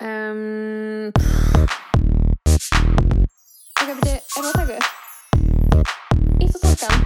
[0.00, 1.10] Um,
[3.78, 4.88] Ok, beti, er það að taka upp?
[6.44, 6.98] Ítt og tókan?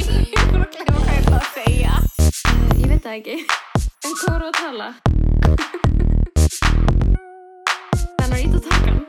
[0.00, 1.94] ég er bara að glemma hvað ég ætla að segja.
[2.48, 3.36] Uh, ég veit það ekki.
[4.06, 4.88] En hvað voru að tala?
[8.16, 9.02] Þannig að ítt og tókan?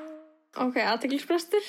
[0.67, 1.65] Ok, aðteglisbrestur.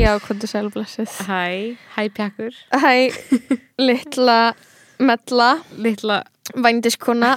[0.00, 1.16] Já, hvað þú sæl blessið.
[1.28, 2.54] Hæ, hæ pjakkur.
[2.72, 2.92] Hæ,
[3.80, 4.38] litla
[5.00, 5.48] mella,
[5.80, 6.20] Litla,
[6.60, 7.32] vændiskona,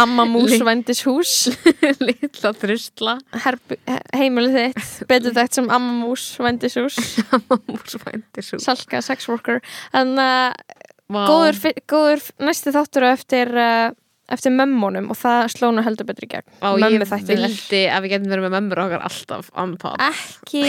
[0.00, 1.32] amma mús vændishús,
[3.44, 6.96] herbu, he- heimilið þitt, betur þekkt sem amma mús vændishús,
[7.70, 8.58] Músvændir svo.
[8.62, 9.60] salka sex worker.
[9.94, 13.88] Þannig að góður, góður næsti þáttur á eftir, uh,
[14.36, 16.46] eftir mömmunum og það slóna heldur betur í gegn.
[16.60, 17.00] Og ég
[17.44, 19.50] vildi að við getum verið með mömmur okkar alltaf
[19.82, 20.02] pod.
[20.08, 20.64] Ekki,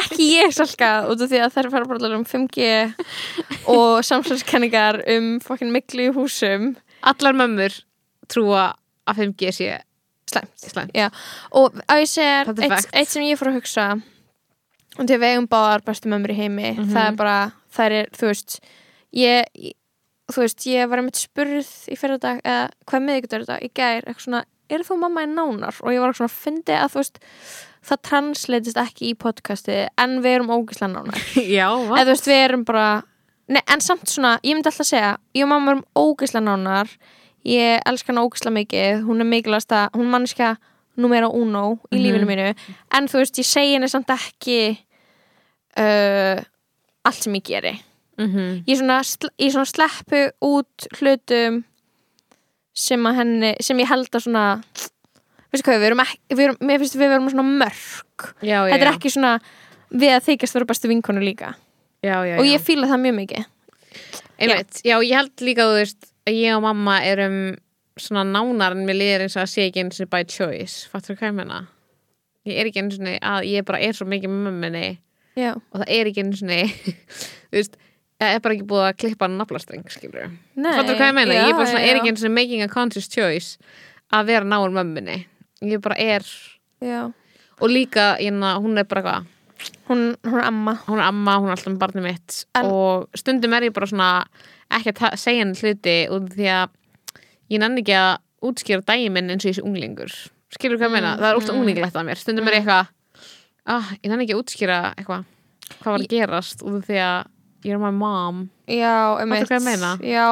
[0.00, 2.70] ekki ég salka út af því að þær fara bara um 5G
[3.70, 6.74] og samsvæmskenningar um fokkin miklu í húsum.
[7.02, 7.76] Allar mömmur
[8.30, 8.72] trúa
[9.08, 9.70] að 5G sé
[10.30, 10.94] slæmt.
[11.58, 12.50] Og að ég er
[12.94, 13.86] eitt, sem ég fór að hugsa
[14.98, 16.92] og við eigum báðar bestu mömmur í heimi Mhm.
[16.92, 17.36] það er bara,
[17.74, 18.60] það er, þú veist
[19.14, 19.74] ég-
[20.34, 24.02] þú veist, ég var einmitt spurð í fyrir dag, eða hvað miðvíkutur þetta, í gær,
[24.06, 25.76] eitthvað svona er þú mamma í nánar?
[25.82, 27.20] Og ég var svona að fyndi að þú veist,
[27.90, 31.22] það transleitist ekki í podcasti, en við erum ógislega nánar
[31.58, 32.88] Já, eða þú veist, við erum bara
[33.50, 36.92] Nei, en samt svona, ég myndi alltaf segja ég og mamma erum ógislega nánar
[37.42, 40.52] ég elska hana ógislega mikið hún er mikilvægast að, hún mannskja
[41.00, 42.02] numera uno í Mhm.
[42.04, 42.46] lífinu mínu
[42.94, 44.78] en þú veist, ég segi henni samt ekki
[45.80, 46.38] uh,
[47.06, 47.74] allt sem ég geri
[48.20, 48.62] Mhm.
[48.68, 49.00] ég svona,
[49.40, 51.62] ég svona sleppu út hlutum
[52.76, 54.44] sem að henni, sem ég held að svona
[55.50, 58.74] veistu hvað, við erum ekki við erum, mér finnst við erum svona mörg Já, já,
[58.74, 59.32] þetta er ekki svona
[59.90, 61.54] við að þykjast vera bestu vinkonu líka.
[62.04, 63.48] Já, og ég fíla það mjög mikið.
[64.40, 64.94] Einmitt, já.
[65.02, 67.40] ég held líka þú veist að ég og mamma erum
[68.00, 71.18] svona nánar en mér líður eins og að sé ekki eins og by choice, fattur
[71.18, 71.60] hvað ég menna
[72.48, 74.86] ég er ekki eins og að ég bara er svo mikið með mömmunni.
[75.38, 76.50] Já, og það er ekki eins og
[77.50, 77.76] þú veist,
[78.20, 81.42] það er bara ekki búið að klippa naflastreng, skilur Nei, fattur hvað ég menna, já,
[81.46, 83.74] ég er bara svona, já, er ekki eins og making a conscious choice
[84.12, 85.22] að vera náur mömmunni
[85.64, 86.24] ég bara er,
[86.84, 87.10] já.
[87.60, 89.28] og líka hérna, hún er bara hvað?
[89.90, 90.78] Hún, hún er amma.
[90.86, 92.36] Hún er amma, hún er alltaf með barnið mitt.
[92.56, 94.10] En- og stundum er ég bara svona
[94.70, 96.70] ekki að segja henni hluti út því að
[97.50, 100.14] ég nenni ekki að útskýra daginn minn eins og þessi unglingur.
[100.54, 101.60] Skilur hvað ég meina, það er alltaf mm.
[101.60, 102.22] unglingilegt að mér.
[102.22, 102.86] Stundum er ég eitthvað
[103.66, 105.28] ah, ég nenni ekki að útskýra eitthvað.
[105.80, 107.18] Hvað var að gerast út því að
[107.68, 108.48] er my mom.
[108.70, 109.60] Já, um ætla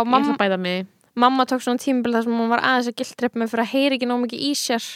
[0.04, 0.86] mamma, að
[1.18, 3.98] mamma tók svona tímabil þar sem hún var aðeins að gildrepp mig fyrir að heyra
[3.98, 4.86] ekki nóg mikið í sér.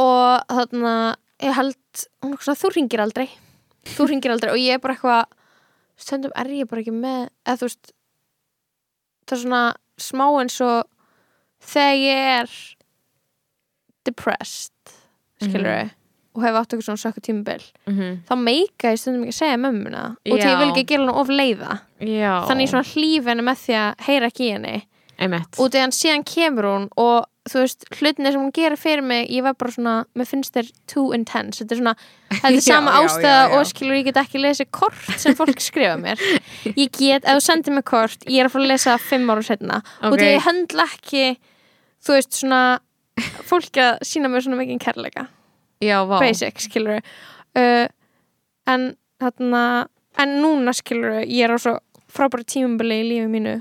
[0.00, 0.94] Og þarna
[1.40, 3.28] ég held, hún er svona, þú ringir aldrei.
[3.94, 4.52] Þú ringir aldrei.
[4.52, 5.36] Og ég er bara eitthvað
[6.00, 7.92] stundum er ég bara ekki með eða þú veist
[9.26, 9.62] það er svona
[10.00, 10.88] smá eins og
[11.70, 12.54] þegar ég er
[14.08, 14.94] depressed
[15.40, 15.70] skilur
[16.34, 18.18] og hef átt eitthvað svona sökku tímabil mm -hmm.
[18.28, 21.14] þá meika ég stundum ekki að segja mömmuna og því ég vil ekki gera hann
[21.14, 21.80] of leiða.
[22.00, 24.76] Já, þannig svona hlýf henni með því að heyra ekki í henni.
[25.20, 25.58] Einmitt.
[25.58, 29.28] Og þegar hann síðan kemur hún og þú veist, hlutinni sem hún gerir fyrir mig
[29.30, 31.58] ég var bara svona, mér finnst þér too intense.
[31.64, 31.94] Þetta er svona,
[32.30, 36.20] þetta er sama ástæða og skilur ég get ekki lesið kort sem fólk skrifa mér.
[36.76, 39.42] Ég get, ef þú sendir mér kort ég er að fara að lesa fimm ára
[39.42, 40.20] setna og Ok.
[40.20, 41.36] því ég höndla ekki
[42.06, 42.78] þú veist, svona
[43.44, 45.26] fólk að sína mér svona mikið kærleika
[45.80, 47.86] já, basic, skilur uh,
[48.70, 48.86] en
[49.20, 49.64] þarna
[50.20, 51.76] en núna skilur ég er á svo
[52.10, 53.58] frábæra tímabili í lífi mínu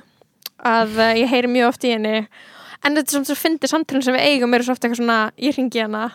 [0.66, 2.24] að uh, ég heyri mjög oft í henni.
[2.80, 5.20] En þetta er samt svo fyndi samtölun sem við eigum er svo oft eitthvað svona,
[5.40, 6.10] ég ringi hana.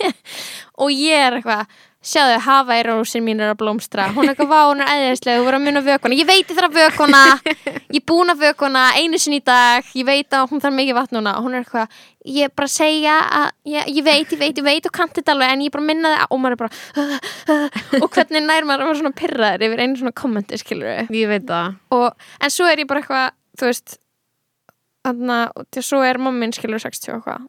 [0.80, 4.06] Og ég er eitthvað sjáðu, hafa í rósin mín er að blómstra.
[4.14, 6.16] Hún er eitthvað, vá, hún er æðislega, þú verður að muna vökuna.
[6.16, 7.22] Ég veit ég þarf að vökuna.
[7.90, 9.86] Ég er búin að vökuna einu sinni í dag.
[9.98, 11.34] Ég veit að hún þarf mikið vatn núna.
[11.42, 11.96] Hún er eitthvað,
[12.30, 15.18] ég er bara að segja að ég, ég veit, ég veit, ég veit og kanti
[15.18, 17.18] þetta alveg en ég er bara að minna það og maður er bara
[18.04, 21.48] og hvernig nær maður að vera svona pyrraður yfir einu svona kommenti, skilur ég veit
[21.50, 21.74] það.
[21.96, 23.26] Og, en svo er ég bara eitthvað
[23.58, 23.96] þú veist
[25.06, 27.48] þannig að svo er mammin skilur 60 og eitthvað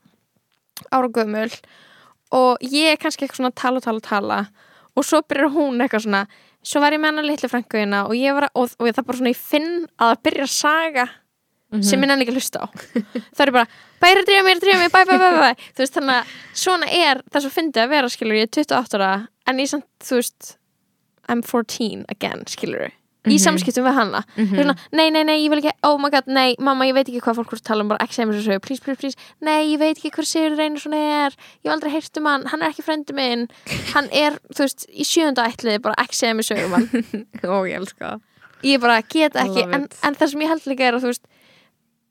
[0.90, 1.50] ára gömul
[2.36, 4.40] og ég er kannski eitthvað svona tala tala tala.
[4.96, 6.26] Og svo byrjar hún eitthvað svona
[6.62, 9.20] svo var ég með hana litlu frænguðina og ég var að, og, og það bara
[9.20, 11.08] svona ég finn að það byrja að saga
[11.72, 12.68] sem ég nenni ekki hlusta á.
[13.36, 13.68] Þá er ég bara,
[14.02, 15.68] bæ, ég er að drífa mig, ég er að drífa mig, bæ, bæ, bæ, bæ,
[15.72, 16.34] þú veist, þannig að
[16.64, 19.12] svona er það svo fyndið að vera, skilur, ég er 28 ára
[19.48, 20.52] en ég samt, þú veist
[21.32, 22.92] I'm 14 again, skilur
[23.30, 23.94] í samskiptum við
[24.36, 24.46] Mhm.
[24.48, 27.08] mm svona, nei, nei, nei, ég vil ekki, oh my god, nei mamma, ég veit
[27.08, 29.18] ekki hvað fólk voru að tala um, bara ekki segja mér svo please, please, please,
[29.42, 31.32] nei, ég veit ekki hver Sigur Reynarsson er,
[31.62, 33.48] ég hef aldrei heyrt um hann hann er ekki frendi minn,
[33.94, 36.90] hann er þú veist, í sjönda ætliði, bara ekki segja mér sögu um hann
[37.46, 38.20] og ég elska
[38.64, 41.26] ég bara get ekki en, en það sem ég held líka er að þú veist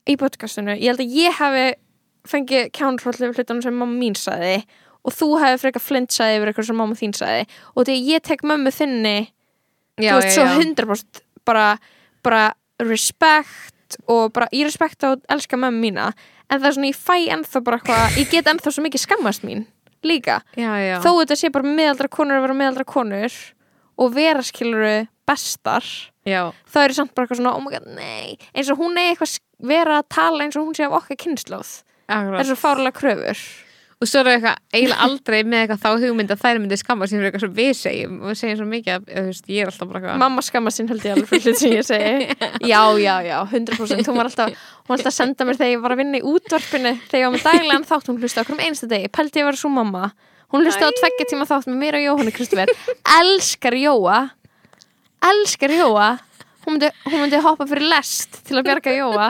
[0.07, 1.67] í podcastinu, ég held að ég hafi
[2.31, 4.63] fengið kjánróllu við hlutunum sem mamma mín sagði
[5.03, 5.59] og þú hefði
[10.03, 10.65] já, veist, já, svo já.
[10.65, 11.67] 100% bara,
[12.23, 12.45] bara
[12.83, 16.11] respect og bara, ég respekta og elska mömmu mína
[16.51, 19.47] en það er svona, ég fæ ennþá bara eitthvað ég get ennþá svo mikið skammast
[19.47, 19.67] mín
[20.07, 20.39] líka.
[21.05, 23.35] Þó þetta sé bara meðaldra konur að vera meðaldra konur
[24.01, 24.95] og vera skiluru
[25.29, 25.85] bestar
[26.27, 29.37] já, þá er ég samt bara eitthvað svona, oh god, eins og hún er eitthvað
[29.71, 31.75] vera að tala eins og hún sé af okkar kynnslóð
[32.09, 33.43] það er svo fárlega kröfur
[34.01, 37.19] og svo er eitthvað eiginlega aldrei með eitthvað þá hugmynd að þær myndi skamma sín
[37.19, 39.91] fyrir eitthvað sem við segjum og við segjum svo mikið að veist, ég er alltaf
[39.91, 42.37] bara eitthvað mamma skamma sín held ég alveg fyrir hlut sem ég segi.
[42.71, 45.85] Já, já, já, 100% hún var alltaf, hún var alltaf að senda mér þegar ég
[45.85, 48.65] var að vinna í útvarpinu þegar ég var með daglegan þátt hún hlusta okkur um
[48.65, 50.11] einsta degi, pældi ég vera svo mamma.
[50.51, 52.73] Hún hlusta á tveggja tíma þátt með mér og Jóhannu Kristoffer
[53.21, 54.19] elskar Jóa.
[55.31, 56.09] Elskar Jóa.
[56.65, 59.29] Hún myndi, hún myndi hoppa fyrir lest til að bjarga Jóa.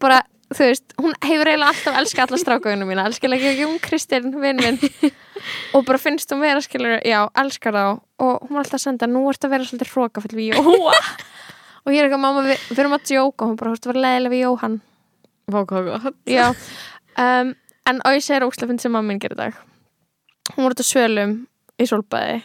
[0.00, 4.32] Bara, þú veist, hún hefur eiginlega alltaf elskað alla strákaunum mína, elskar ekki Jón Kristinn
[4.42, 4.80] vinn minn.
[5.76, 7.84] Og bara finnst hún vera skilur, já, elskar þá.
[8.20, 10.94] Og hún var alltaf að senda, nú ertu að vera svolítið hrókafull við Jóa
[11.84, 13.46] og ég er eitthvað, mamma, við, við erum að djóka.
[13.46, 14.78] Og hún bara, þú veist, að vera leiðilega við Jóhann.
[15.50, 16.20] Vá, hvað gott.
[16.30, 16.46] já,
[17.24, 17.54] um,
[17.90, 19.56] en ég segir óslefinn sem mamma minn gerir dag.
[20.56, 21.36] Hún var út á svölum
[21.80, 22.42] í solbæði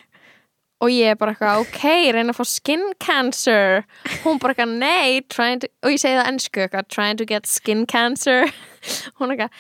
[0.84, 1.84] og ég er bara eitthvað, ok,
[2.16, 3.86] reyna að fá skin cancer.
[4.26, 7.86] Hún bara eitthvað, nei to, og ég segi það ennsku eitthvað, trying to get skin
[7.90, 8.50] cancer.
[9.20, 9.52] Hún eitthvað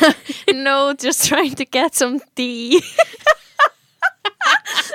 [0.64, 2.80] no, just trying to get some D.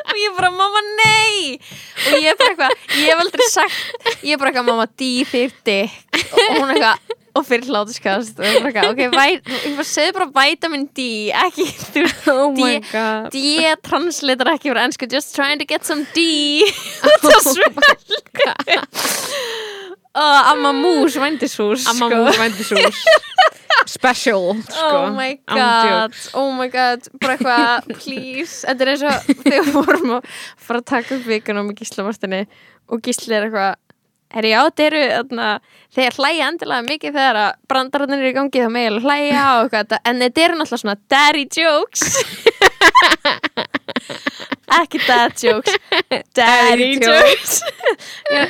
[0.07, 1.56] Og ég bara, mamma, nei.
[2.09, 5.95] Og ég bara eitthvað, ég hef aldrei sagt ég bara eitthvað, mamma, D fyrir dick.
[6.25, 11.07] Og hún eitthvað og fyrir hlátuskast ok, ég bara vitamin D
[11.45, 13.30] ekki, þú veist, Oh my D god.
[13.34, 16.25] D translator ekki fyrir ennsku just trying to get some D
[16.66, 18.50] út af svölku
[20.18, 22.22] og amma mús vændishús Amma sko.
[22.25, 23.01] mús vændisús.
[23.88, 24.98] Special, sko.
[24.98, 29.75] Oh my god, oh my god bara eitthvað, please þetta er eins og þegar við
[29.78, 32.42] vorum að fara að taka upp vikunum með gíslavartinni
[32.89, 33.75] og gísli er eitthvað
[34.35, 35.45] Herri, já, þetta eru, þarna,
[35.95, 39.85] þeir hlæja endilega mikið þegar að brandararnir eru í gangi þá meðal hlæja og eitthvað,
[39.85, 42.03] þetta- en þetta eru náttúrulega svona daddy jokes.
[44.77, 45.77] Ekki dad jokes
[46.35, 47.62] daddy jokes.
[48.33, 48.44] Já,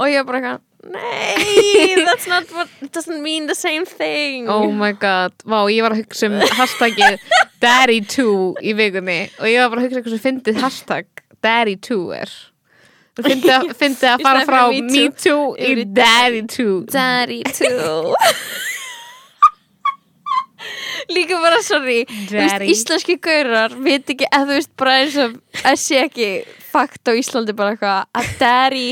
[0.00, 4.48] og ég er bara eitthvað nei, that's not what it doesn't mean the same thing.
[4.48, 7.20] Oh my god, vá, ég var að hugsa um hashtagið
[7.60, 8.24] Daddy2
[8.64, 9.18] í vikunni.
[9.36, 11.06] Og ég var bara að hugsa eitthvað sem fyndið hashtag
[11.44, 12.32] Daddy2 er
[13.20, 15.10] Þú fyndið að, að fara frá Me Too.
[15.24, 18.14] Too í í Daddy2 Daddy too
[21.10, 22.70] Líka bara, sorry veist, Daddy.
[22.70, 26.28] Íslenski gaurar veit ekki, eða þú veist, bara eins og að sé ekki
[26.70, 28.88] fakt á Íslandi bara eitthvað að daddy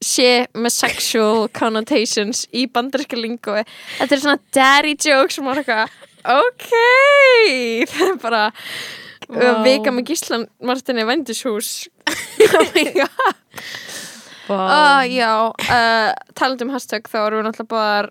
[0.00, 3.58] sé með sexual connotations í bandaríska lingu
[3.98, 5.92] þetta er svona daddy jokes sem var eitthvað
[6.24, 6.70] ok
[7.92, 8.42] það er bara
[9.30, 9.62] Vá.
[9.66, 11.88] vika með Gíslan Martini Vændishús
[12.58, 13.36] oh my god
[14.50, 14.58] Vá.
[14.58, 18.10] Uh, já, uh, talandi um hashtag þá erum við náttúrulega bara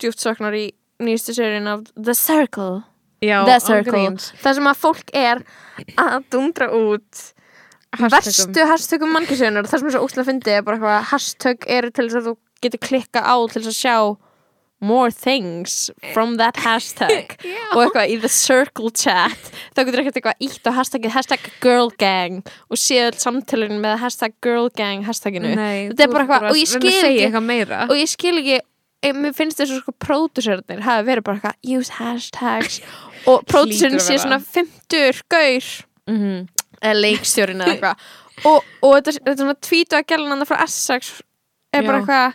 [0.00, 0.66] djúpt söknar í
[1.00, 2.82] nýjastu seríun af The Circle
[3.24, 4.16] Já, The Circle.
[4.40, 5.40] Það sem að fólk er
[6.00, 7.22] að dundra út
[7.90, 8.12] Hashtagum.
[8.14, 12.06] verstu hashtagum mannkjössunar það sem er svo óslega fyndið er bara eitthvað hashtag eru til
[12.06, 12.34] þess að þú
[12.64, 13.96] getur klikka á til þess að sjá
[14.80, 17.36] more things from that hashtag.
[17.74, 19.50] Og eitthvað í the circle chat.
[19.76, 24.32] Þá getur eitthvað ítt á hashtagið hashtag girl gang og séu öll samtölun með hashtag
[24.42, 25.52] girl gang hashtaginu.
[25.54, 28.60] Nei, Þetta er bara eitthvað- og ég skil ekki- og ég skil ekki
[29.16, 32.80] mér finnst þess að sko pródusörnir hafi verið bara eitthvað use hashtags.
[33.28, 34.24] Og pródusörn Hlýtur að sé vera.
[34.24, 35.64] svona 50 gaur.
[36.08, 36.48] Mhm.
[36.80, 37.96] eða leikstjórin eða eitthvað.
[38.48, 41.10] Og, og þetta, þetta svona tvítu að gæla hann frá Essex
[41.76, 42.34] er bara eitthvað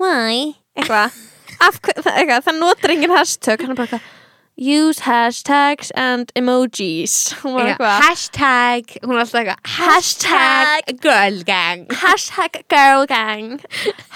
[0.00, 1.18] why, eitthvað.
[1.60, 3.60] Af, hver- það, eitthvað, það notar engin hashtag.
[3.66, 4.16] Hann er bara eitthvað
[4.60, 7.32] use hashtags and emojis.
[7.40, 11.86] Hún var Já, eitthvað Hashtag Hún er alltaf eitthvað Hashtag girl gang.
[12.02, 13.60] Hashtag girl gang.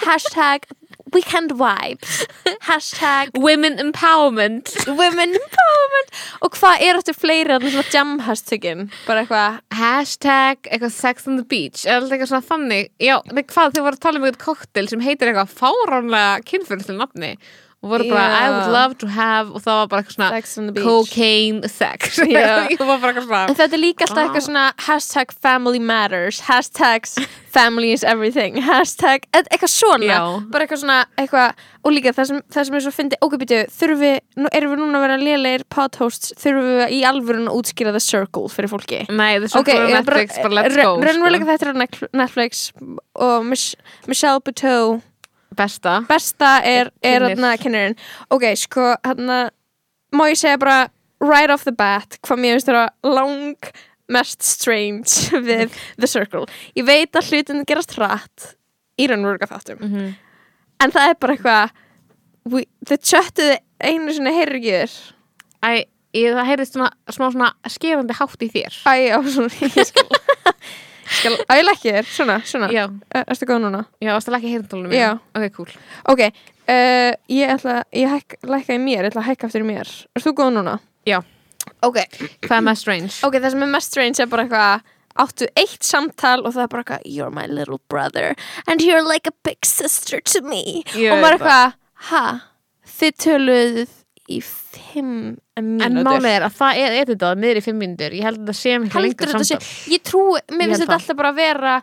[0.05, 0.67] Hashtag
[1.13, 2.23] weekend vibes
[2.69, 4.71] hashtag Women empowerment.
[4.87, 6.13] women empowerment.
[6.41, 8.87] Og hvað er þetta fleiri þarna svona jam hashtagin?
[9.05, 11.85] Bara eitthvað Hashtag eitthvað sex on the beach.
[11.85, 12.89] Alltaf eitthvað svona þannig?
[13.03, 17.35] Já, hvað þau voru að tala um eitthvað koktel sem heitir eitthvað fáránlega kynfyrslu nafni
[17.85, 18.41] og voru bara Já.
[18.41, 23.41] I would love to have og það var bara eitthvað svona cocaine sex ég svona
[23.45, 24.25] En þetta er líka alltaf Ah.
[24.25, 27.15] eitthvað svona hashtag family matters, hashtags
[27.55, 30.19] family is everything, hashtag eitthvað svona, Já.
[30.51, 34.01] bara eitthvað svona eitthvað, og líka það sem, það sem er svo fyndi, býtu, þurfum
[34.01, 37.95] við, nú erum við núna að vera lélegir podhosts, þurfum við í alvörun að útskýra
[37.95, 41.07] the circle fyrir fólki nei, the circle ég okay, er Netflix, bara let's go sko.
[41.07, 42.65] Raunverulega þetta er Netflix
[43.15, 43.75] og Mich
[44.09, 45.01] Michelle Buteau
[45.57, 45.97] besta.
[46.09, 47.97] Besta er, er hérna kynnerinn
[48.33, 49.45] ok, sko, hérna
[50.15, 50.85] má ég segja bara
[51.23, 53.71] right off the bat hvað mér finnst þeirra lang
[54.11, 56.45] mest strange við The Circle.
[56.77, 58.53] Ég veit að hlutin gerast hratt
[58.99, 59.81] í raunverulega þáttum.
[59.81, 60.13] Mm
[60.83, 61.75] en það er bara eitthvað
[62.89, 64.95] þau tjöttuðu einu sinni heyrgjur
[65.65, 68.75] Æ, ég, það heyrðist svona, smá svona skerandi hátt í þér.
[68.85, 70.05] Æ, á svona ég skal,
[71.05, 73.85] skal á ég lekkir, svona, svona Já, Er- ertu góð núna?
[74.01, 75.11] já, varstu að lækka heyrntólunum Já.
[75.35, 75.71] Ok, cool
[76.09, 79.69] ok, uh, ég ætla ég hæk, lækka í mér, ég ætla að hækka eftir í
[79.69, 80.79] mér ertu góð núna?
[81.05, 81.19] Já.
[81.81, 81.97] ok,
[82.45, 83.13] Hvað er mest strange?
[83.23, 86.67] Ok, það sem er mest strange er bara eitthvað áttu eitt samtal og það er
[86.73, 88.35] bara eitthvað You're my little brother
[88.67, 91.77] and you're like a big sister to me Ég og maður eitthvað,
[92.11, 92.25] ha?
[92.95, 93.87] Þið töluð
[94.31, 98.25] í fimm mínútur En málið er að það er editað miður í fimm mínútur Ég
[98.25, 99.59] held að það sé miklu lengur samtal
[99.93, 100.97] ég trú, mér finnst þetta það.
[100.99, 101.75] alltaf bara að vera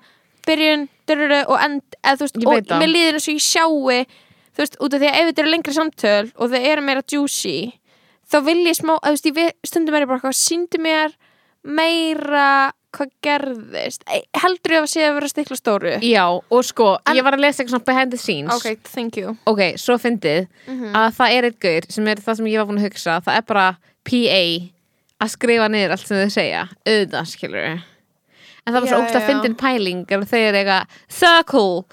[0.42, 2.78] byrjun, dyrru og end þú veist, og það.
[2.82, 4.06] mér líður eins og ég sjái
[4.52, 7.04] þú veist, út af því að ef þetta eru lengri samtöl og þau eru meira
[7.12, 7.56] juicy
[8.32, 11.14] þá vil ég smá, þú veist, stundum er ég bara síndu mér
[11.62, 14.02] meira hvað gerðist?
[14.36, 15.92] Heldur ég að sé að vera stikla stóru?
[16.04, 18.52] Já, og sko, En- ég var að lesa eitthvað svona behind the scenes.
[18.54, 19.36] Ok, thank you.
[19.46, 20.92] Ok, svo fyndið Mhm.
[20.94, 23.20] að það er eitt gaur sem er það sem ég var búin að hugsa.
[23.24, 24.44] Það er bara PA
[25.22, 26.68] að skrifa niður allt sem þau segja.
[26.86, 27.64] Auðvitað, skilur
[28.66, 31.84] en það var svo Já, ógst að fyndin pæling er þau eru eitthvað circle,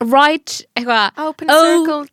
[0.00, 1.10] right eitthvað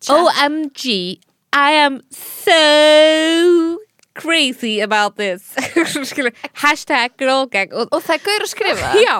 [0.09, 1.19] OMG
[1.53, 3.79] I am so
[4.13, 5.53] crazy about this.
[6.53, 7.73] Hashtag girl gang.
[7.73, 8.91] Og, og það er gaur að skrifa?
[9.07, 9.17] Já,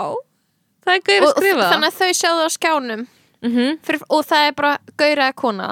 [0.85, 1.71] það er gaur að og, og skrifa.
[1.71, 3.07] þannig að þau sjáðu á skjánum?
[3.43, 3.79] Mm -hmm.
[3.83, 5.71] fyrir, og það er bara gaur eða kona?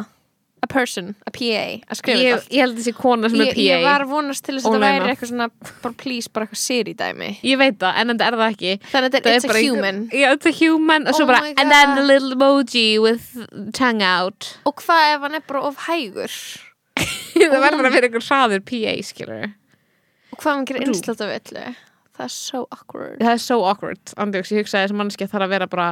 [0.62, 3.62] A person, a PA að skrifa ég, ég held þessi kona sem er ég, PA
[3.62, 4.90] ég var að vonast til þess að Ónæma.
[4.92, 5.48] væri eitthvað svona
[5.82, 7.30] bara please, bara eitthvað seri dæmi.
[7.42, 8.74] Ég veit það, en þetta er það ekki.
[8.92, 10.04] Þannig að Það þetta er it's a human.
[10.14, 13.26] Já, it's a human og svo Oh bara And then a little emoji with
[13.74, 14.60] tongue out.
[14.66, 16.30] Og hvað ef hann er bara of hægur
[17.52, 19.48] Það verður að vera einhver hraður PA, skilur
[20.32, 21.64] og hvað hann gerir einslátt af öllu
[22.22, 23.16] það er so awkward.
[23.22, 25.88] Það er so awkward, andjóks, ég hugsaði að mannski þarf að vera bara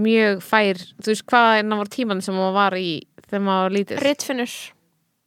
[0.00, 0.80] mjög fær.
[0.98, 2.88] Þú veist hvað það var tíman sem maður var í
[3.28, 4.54] þegar maður var lítið Ritfinnur.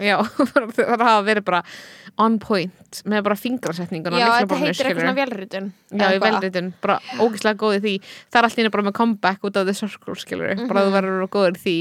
[0.02, 0.16] Já,
[0.76, 1.62] það hafa verið bara
[2.26, 7.78] on point með bara fingrasetninguna já, þetta heitir eitthvað velritun Já, velritun, bara ógislega góð
[7.78, 7.94] í því.
[8.34, 10.90] Það er allir bara með comeback út af the circle, skilur bara Mhm.
[10.90, 11.78] þú verður góður í því.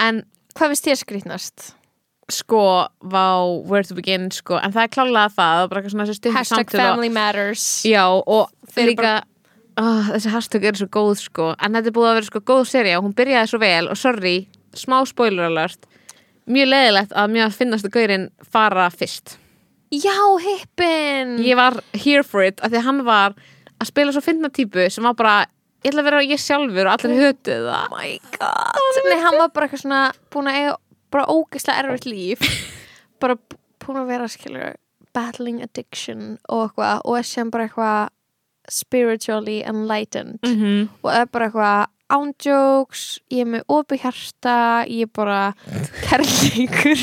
[0.00, 0.24] En
[0.56, 1.68] hvað finnst þér skrýtnast?
[2.30, 3.26] Sko, vá,
[3.66, 6.74] where to begin sko, en það er klálega það, bara eitthvað svona þessi stundum hashtag
[6.76, 7.66] family matters.
[7.88, 9.12] Já, og Þeir líka
[9.80, 11.52] oh, þessi hashtag er svo góð sko.
[11.58, 14.00] En þetta er búið að vera sko góð serja og hún byrjaði svo vel og
[14.00, 14.36] sorry,
[14.78, 15.88] smá spoiler alert.
[16.50, 19.36] Mjög leðilegt að mér finnast að gaurinn fara fyrst.
[19.92, 21.36] Já, hippin!
[21.44, 23.34] Ég var here for it, af því að hann var
[23.76, 25.34] að spila svo fyndna típu sem var bara
[25.82, 27.82] ég ætla að vera ég sjálfur og allir hötuð það.
[27.82, 29.00] oh my god.
[29.10, 30.02] Nei, hann var bara eitthvað svona
[30.32, 30.76] búin að eiga
[31.12, 32.40] bara ógeðslega erfitt líf
[33.22, 33.36] bara
[33.82, 34.74] búin að vera skilur
[35.14, 38.08] battling addiction og eitthvað og er sem bara eitthvað
[38.70, 40.88] spiritually enlightened mm -hmm.
[41.02, 45.54] og er bara eitthvað ándjóks, ég er með opið hjarta ég er bara
[46.06, 47.00] kærleikur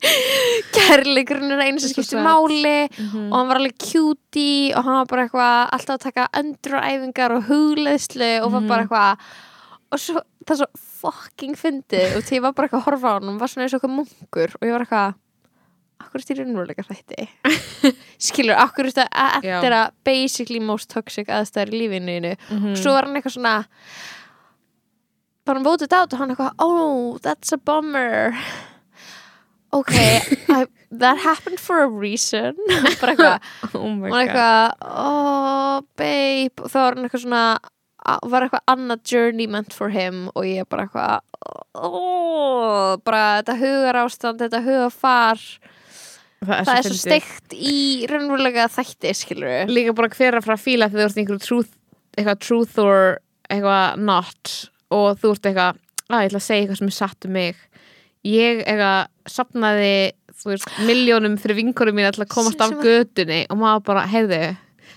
[0.76, 3.32] kærleikurinn er einu sem skiptir máli Mhm.
[3.32, 7.44] og hann var alveg cutie og hann var bara eitthvað alltaf að taka önduræfingar og
[7.48, 8.88] hugleðslu og var bara Mhm.
[8.88, 9.18] eitthvað
[9.92, 10.66] og svo, það er svo
[11.00, 13.66] fucking fyndið og því ég var bara eitthvað að horfa á hann og var svona
[13.66, 15.18] eins og eitthvað munkur og ég var eitthvað
[16.00, 17.28] akkur er þetta í raunveruleika þætti?
[18.30, 22.72] Skilur, akkur er þetta eftir að basically most toxic aðstæður í lífinu Mhm.
[22.80, 23.54] svo var hann eitthvað svona
[25.44, 28.36] bara hann voted out og hann eitthvað oh, that's a bummer.
[29.72, 29.92] Ok,
[30.50, 32.56] I, that happened for a reason.
[33.00, 34.26] Bara eitthvað oh my og hann god.
[34.26, 34.64] eitthvað,
[35.04, 36.64] oh babe.
[36.64, 37.42] Og þá var hann eitthvað svona
[38.32, 41.20] var eitthvað annað journey meant for him og ég bara eitthvað
[41.74, 45.42] oh, bara þetta hugar ástand þetta hugafar
[46.40, 47.02] það er svo fyndið.
[47.02, 47.80] steikt í
[48.10, 51.74] raunverulega þætti skilur líka bara hver að fara að fíla þegar þú ert einhverju truth,
[52.16, 53.02] eitthvað truth or
[53.50, 54.54] eitthvað not
[54.90, 57.60] og þú ert eitthvað, að ég ætla að segja eitthvað sem er satt um mig
[58.26, 59.92] ég eitthvað sapnaði
[60.40, 64.42] þú veist, miljónum fyrir vinkorum mín að komast af Sem- götunni og maður bara, heyrðu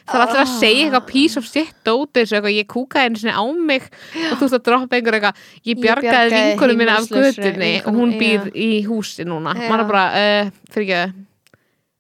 [0.08, 3.44] það er alltaf að segja eitthvað piece of shit dóti ég kúkaði einu sinni á
[3.56, 3.84] mig
[4.32, 5.44] og þú veist að droppa einhver eitthvað.
[5.66, 9.54] Ég bjargaði vinkunum minna af götunni og hún býr í húsi núna.
[9.56, 11.24] Maður bara, uh, fyrir ekki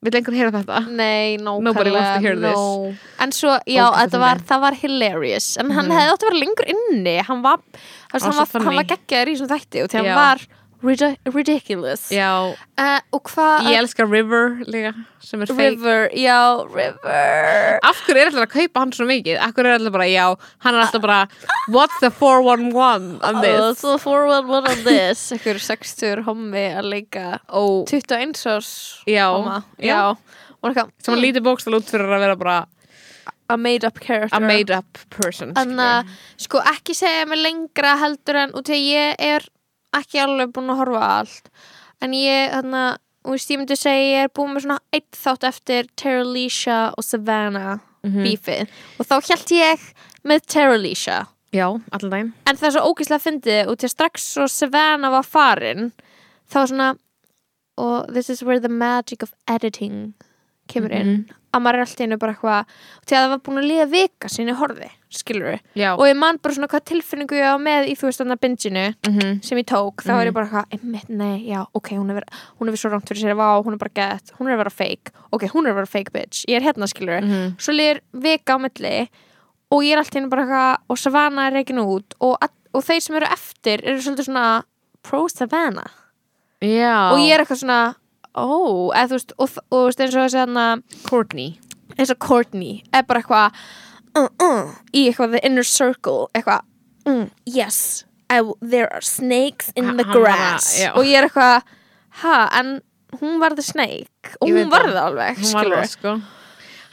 [0.03, 0.79] vil einhver heyra þetta?
[0.91, 2.93] Nei, nákvæmlega no.
[3.23, 3.85] En svo, já,
[4.19, 5.57] var, það var hilarious.
[5.57, 5.95] En hann Mhm.
[5.95, 7.15] hefði átt að vera lengur inni.
[7.23, 7.57] Hann var,
[8.11, 9.97] var var, var geggjaður í svona þætti Og Já.
[10.03, 10.47] hann var
[10.83, 12.09] ridiculous.
[12.11, 14.91] Já, uh, Og hvað ég elska River líka
[15.23, 15.59] sem er fake.
[15.77, 17.79] River, já, River.
[17.83, 19.37] Af hverju er alltaf að kaupa hann svo mikið?
[19.39, 20.25] Af hverju er alltaf bara, já,
[20.65, 21.19] hann er alltaf bara
[21.71, 23.79] What's the 411 on Oh, this?
[23.79, 25.23] so forward one on this?
[25.37, 28.73] Ekkur 60 hommi að leika Ó, 21 árs
[29.07, 29.63] já, homma.
[29.79, 30.15] Já.
[30.63, 32.59] Já, Sem hann lítið bókstall út fyrir að vera bara
[33.51, 34.35] A made up character.
[34.35, 36.13] a made up person Þannig að,
[36.45, 39.47] sko, ekki segja mig lengra heldur en út í að ég er
[39.93, 41.49] ekki alveg búin að horfa allt.
[42.01, 45.11] En ég, þannig að, þú veist, ég myndi segja ég er búin með svona eitt
[45.15, 48.23] þátt eftir Tara Leisha og Savannah Mhm.
[48.25, 48.67] bífið
[48.99, 49.79] og þá held ég
[50.27, 51.27] með Tara Leisha.
[51.53, 52.33] Já, allan daginn.
[52.47, 55.91] En það er svo ógeðslega fyndið og til strax svo Savannah var farin
[56.51, 56.97] þá svona
[57.77, 60.13] og this is where the magic of editing
[60.67, 62.65] kemur inn að maður er alltaf einu bara eitthvað
[63.05, 65.59] til að það var búin að líða vika sinni horfi skilur við
[65.99, 68.43] og ég man bara svona hvað tilfinningu ég á með í þú veist þannig að
[68.45, 69.43] binginu Mhm.
[69.45, 72.33] sem ég tók, þá er ég bara eitthvað einmitt, nei, já, ok, hún er verið
[72.59, 74.63] hún er verið svo rangt fyrir sér, vá, hún er bara gett hún er að
[74.63, 77.57] vera fake, ok, hún er að vera fake bitch ég er hérna skilur, Mhm.
[77.57, 79.09] svo líður vika á milli
[79.71, 82.37] og ég er alltaf einu bara eitthvað og Savannah er reikin út og,
[82.73, 84.63] og þeir sem eru eftir eru svolítið svona
[85.03, 85.91] pro Savannah.
[86.61, 87.11] Já.
[87.11, 87.95] Og ég er eitthvað svona
[88.35, 88.45] ó,
[88.93, 90.65] eða þú veist, og, þú veist eins og þessi hérna
[91.09, 91.49] Courtney
[91.97, 93.59] eins og Courtney er bara eitthvað
[94.17, 96.61] uh, uh, í eitthvað the inner circle eitthvað
[97.05, 100.91] mm, yes, I, there are snakes in Ha- the hann var að- grass já.
[100.95, 101.61] og ég er eitthvað
[102.23, 102.81] ha, en
[103.21, 104.93] hún var the snake og hún veit var það.
[104.95, 105.81] það alveg Hún var skilurðu.
[105.83, 106.15] það sko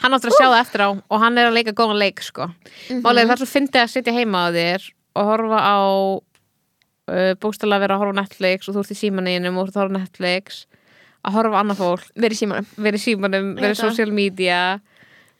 [0.00, 2.46] Hann áttur að sjá það eftir á og hann er að leika góðan leik sko
[2.90, 3.00] Mhm.
[3.04, 4.86] Málega það er svo fyndið að sitja heima á þér
[5.20, 5.78] og horfa á
[7.10, 9.76] uh, bókstala að vera að horfa Netflix og þú ert í símaninum og þú ert
[9.76, 10.60] að horfa Netflix
[11.24, 13.84] að horfa á annað fólk verið símanum verið símanum, verið það.
[13.84, 14.60] social media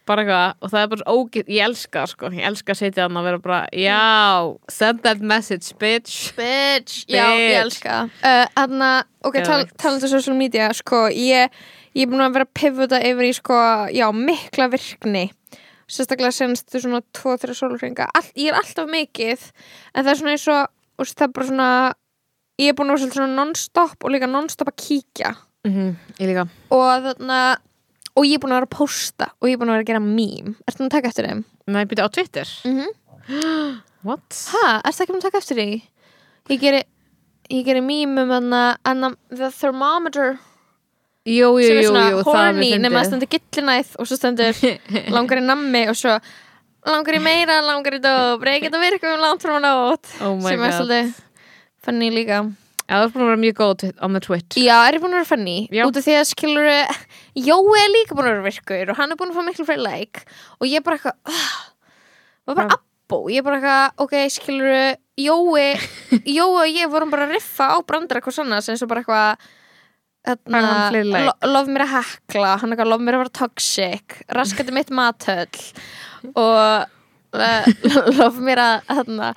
[0.09, 0.55] bara eitthvað.
[0.59, 3.29] Og það er bara ógið, ég elska það, sko, ég elska að sitja þannig að
[3.29, 6.17] vera bara, já send that message, bitch.
[6.39, 7.99] Bitch, já, ég elska.
[8.25, 11.61] Uh, Þannig, ok, tal, talandi um social media sko, ég,
[11.95, 13.61] ég er búin að vera að pivuta yfir í sko,
[13.95, 15.29] já, mikla virkni.
[15.91, 19.49] Sérstaklega senstu svona 2-3 sólurringa, All, ég er alltaf mikið
[19.95, 20.69] en það er svona eins og
[21.01, 21.69] og það er bara svona
[22.61, 25.33] ég er búin að vera svona non-stop og líka non-stop að kíkja
[25.69, 25.91] mm
[26.21, 26.47] ég líka.
[26.73, 27.41] Og þarna
[28.17, 29.91] og ég er búin að vera að posta og ég er búin að vera að
[29.93, 31.43] gera mím Ertu búin að taka eftir þeim?
[31.71, 32.49] Nei, byrja á Twitter?
[32.65, 34.25] Mm What?
[34.51, 35.67] Hæ, ertu ekki búin að taka eftir því?
[36.51, 36.81] Ég geri
[37.51, 40.39] ég geri mím um þarna þarna, the thermometer.
[41.29, 44.57] Jú, jú, er jú, jú, það er mér nema stendur gillinæð og svo stendur
[45.15, 46.15] langar í nammi og svo
[46.89, 48.41] langar í meira, langar í dóp.
[48.47, 50.79] Reykjað að virka um langt frá nót Oh sem er god.
[50.79, 51.13] svolítið
[51.85, 52.41] funny líka
[52.91, 54.57] Já, það er búin að vera mjög góð on the Twitch.
[54.59, 55.59] Já, er ég búin að vera funny?
[55.71, 55.85] Já.
[55.87, 56.71] Út af því að skilur
[57.39, 59.85] Jói er líka búin að vera virkur og hann er búin að fá miklu fyrir
[59.85, 60.25] like
[60.59, 61.53] og ég er bara eitthvað uh,
[62.51, 64.75] og bara abbó, ég er bara eitthvað ok, skilur
[65.23, 65.69] Jói
[66.41, 69.47] Jói og ég vorum bara að riffa á brandara hvað svona sem svo bara eitthvað
[70.51, 71.25] like?
[71.31, 72.57] lo, lof mér að hekla.
[72.59, 74.19] Hann eitthvað, lof mér að vera toxic.
[74.35, 75.63] Raskandi mitt mathöll
[76.35, 76.91] og
[77.39, 79.35] uh, lof mér að þarna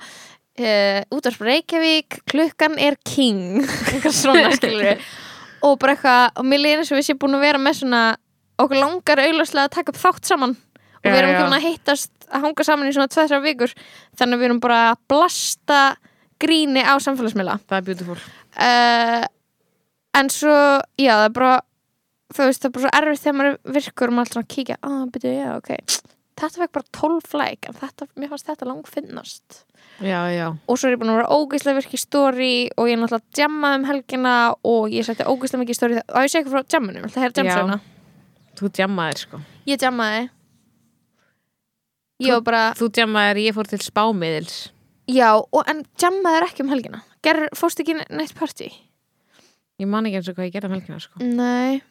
[0.60, 3.62] uh, útvarp Reykjavík klukkan er king.
[4.22, 5.00] Svona skilur
[5.64, 8.00] og bara eitthvað, og mér eins og við séum búin að vera með svona,
[8.60, 10.56] okkur langar auðvarslega að taka upp þátt saman.
[11.00, 13.72] Og við erum ekki búin að hittast að hanga saman í svona 2-3 vikur.
[14.20, 15.80] Þannig að við erum bara að blasta
[16.44, 17.58] gríni á samfélagsmiðla.
[17.64, 18.18] Það er beautiful.
[18.54, 19.24] Uh,
[20.20, 20.56] en svo,
[21.00, 21.54] já, það er bara
[22.34, 24.80] þú veist, það er bara svo erfitt þegar maður virkur og maður alltaf að kíkja,
[24.80, 28.68] að, ah, byrju, já, ok þetta fekk bara 12 like en þetta, mér fannst þetta
[28.68, 29.64] lang finnast
[30.02, 30.48] Já, já.
[30.66, 33.22] Og svo er ég búin að vera ógeðslega virk í story og ég er náttúrulega
[33.22, 34.32] að jamma um helgina
[34.66, 35.98] og ég setti ógeðslega mikið í story.
[36.02, 37.80] Og ég sé eitthvað frá jammunum, ætla að heyra jamsöguna
[38.54, 39.40] Þú jammaðir sko.
[39.66, 40.24] Ég jammaði.
[42.22, 44.58] Ég var bara, Þú jammaðir, ég fór til spámiðils.
[45.10, 47.02] Já, og, en jammaði er ekki um helgina.
[47.26, 48.70] Ger, fórst ekki neitt party?
[49.82, 51.22] Ég man ekki eins og hvað ég gerði um helgina sko.
[51.22, 51.82] Nei.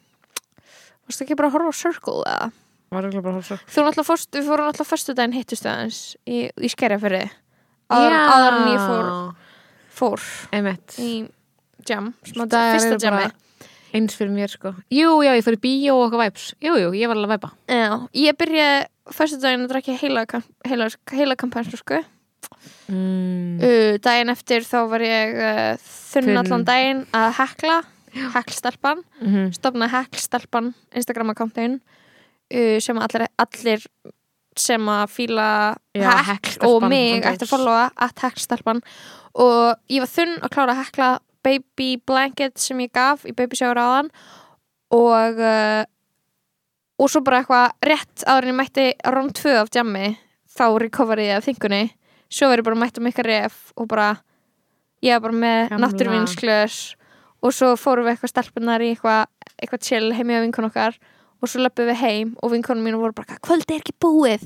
[1.03, 2.51] Fórst ekki bara að horfa á Circle eða?
[2.93, 7.23] Þú náttúrulega fórst, við fórum náttúrulega fyrstu daginn hittustu aðeins í, í skerjafyrði
[7.93, 9.09] áður, áður en ég fór,
[9.93, 10.97] fór Einmitt.
[11.01, 11.11] í
[11.89, 13.31] jam, fyrsta jammi.
[13.93, 14.71] Eins fyrir mér sko.
[14.89, 17.35] Jú, já, ég fór í bíó og eitthvað væps Jú, jú, ég var alveg að
[17.35, 17.91] væpa Já,
[18.23, 18.79] ég byrjaði
[19.13, 20.23] fyrstu daginn að drakja heila,
[20.65, 21.99] heila, heila kampanslu sko.
[22.89, 23.59] Mm.
[23.61, 26.39] uh, Daginn eftir þá var ég uh, þunn.
[26.41, 27.81] allan daginn að hekla
[28.13, 31.79] heklstelpan, mm stofna heklstelpan Instagram akkántin
[32.53, 33.85] uh, sem allir, allir
[34.59, 35.49] sem að fíla
[35.97, 38.83] Já, hekk og mig ætti að followa að hekkstelpan
[39.33, 41.07] og ég var þunn að klára að hekla
[41.43, 44.11] baby blanket sem ég gaf í baby shower áðan.
[44.93, 45.83] Og uh,
[47.01, 50.13] og svo bara eitthvað rétt ég mætti róm 2 af jammi
[50.53, 51.83] þá recoverið af þingunni.
[52.31, 54.15] Svo ég bara mætt um ykkar ref og bara
[55.03, 55.87] ég var bara með Gamla.
[55.87, 56.77] náttúruvinsklös
[57.43, 59.25] og svo fórum við eitthvað stelpunar í eitthvað
[59.57, 60.95] eitthvað chill heim í vinkun okkar
[61.43, 64.45] og svo löpum við heim og vinkunum mínu voru bara kvöldi er ekki búið?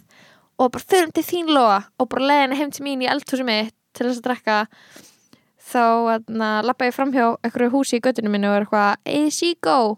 [0.57, 3.75] Og bara förum til þín loa og bara leiðina heim til mín í eldhúsi mitt
[3.93, 4.57] til þess að drekka.
[5.67, 5.83] Þá
[6.65, 9.97] lappa ég framhjá einhverju húsi í göttinu mínu og er eitthvað easy go.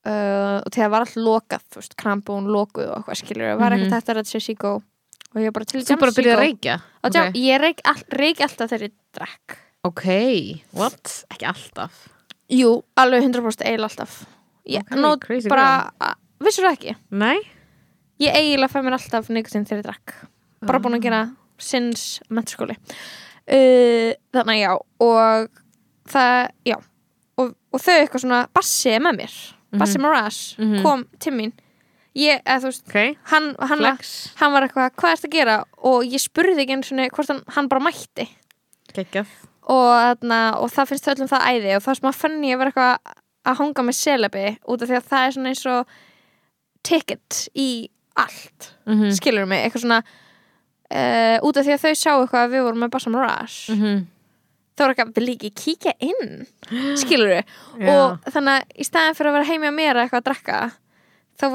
[0.00, 3.82] Uh, og þegar var allt lokað þú veist, krampún lokuð og eitthvað skilur var Mhm.
[3.82, 6.76] ekkert hægt að ræða sér síkó og ég bara til Þú bara byrjaði að reykja?
[7.04, 7.32] Okay.
[7.36, 9.56] ég reik, all, reik alltaf þegar ég drekk.
[9.84, 10.04] Ok,
[10.72, 11.24] what?
[11.30, 12.08] Ekki alltaf.
[12.48, 14.24] Jú, alveg 100% eil alltaf
[14.70, 15.14] ég, Ok, nú,
[15.50, 15.66] bara,
[16.42, 16.96] vissur það ekki?
[17.10, 17.38] Nei?
[18.20, 20.12] ég eiginlega fæ mér alltaf nikotin þegar ég drakk.
[20.68, 21.20] Bara búin að gera
[21.60, 22.74] sinns mentaskóli.
[23.50, 25.48] Uh, þannig já og
[26.10, 26.76] það, já
[27.40, 29.38] og, og þau eitthvað svona, Bassi er með mér.
[29.80, 30.82] Bassi Moraz Mhm.
[30.84, 31.52] kom til mín.
[32.18, 33.84] Ég, eða þú veist, Ok, hann, hann,
[34.40, 35.56] hann var eitthvað, hvað ertu að gera?
[35.86, 38.28] Og ég spurði ekki einu svona hvort hann, hann bara mætti.
[38.92, 39.26] Gekjað
[39.70, 42.72] og, og það finnst öllum það æði og það sem að fann ég að vera
[42.72, 43.14] eitthvað
[43.48, 45.94] að hanga með celebi út af því að það er svona eins og
[46.86, 47.70] ticket í
[48.18, 52.54] allt mm skilur mig, eitthvað svona uh, út af því að þau sjá eitthvað að
[52.54, 53.70] við vorum með Bassam Rush.
[53.70, 54.04] -hmm.
[54.76, 56.46] þá vil ekki kíkja inn?
[57.02, 57.44] Skilur við,
[57.78, 57.88] Já.
[57.92, 60.60] og þannig að í staðin fyrir að vera heimi á mér að eitthvað að drekka
[61.40, 61.46] þá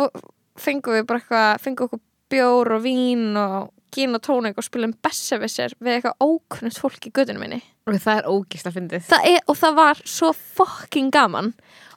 [0.55, 4.95] fengum við bara eitthvað fengum okkur bjór og vín og gin og tónik og spilum
[5.03, 9.03] besservisser við eitthvað ókunnugt fólk í gödunum minni Og það er ógísla fyndið.
[9.09, 11.51] Það og það var svo fucking gaman.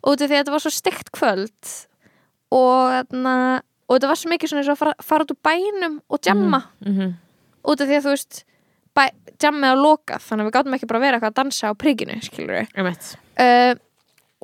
[0.04, 1.72] Og þetta var svo stygt kvöld
[2.54, 6.20] og, þarna, og þetta var svo mikið svona að fara, fara út úr bænum og
[6.24, 6.62] jamma.
[6.84, 7.16] Mm -hmm.
[7.64, 8.44] út af því að þú veist
[9.42, 11.74] jammið á lokað þannig að við gátum ekki bara að vera eitthvað að dansa á
[11.78, 12.68] príkinu skilur við
[13.38, 13.72] uh,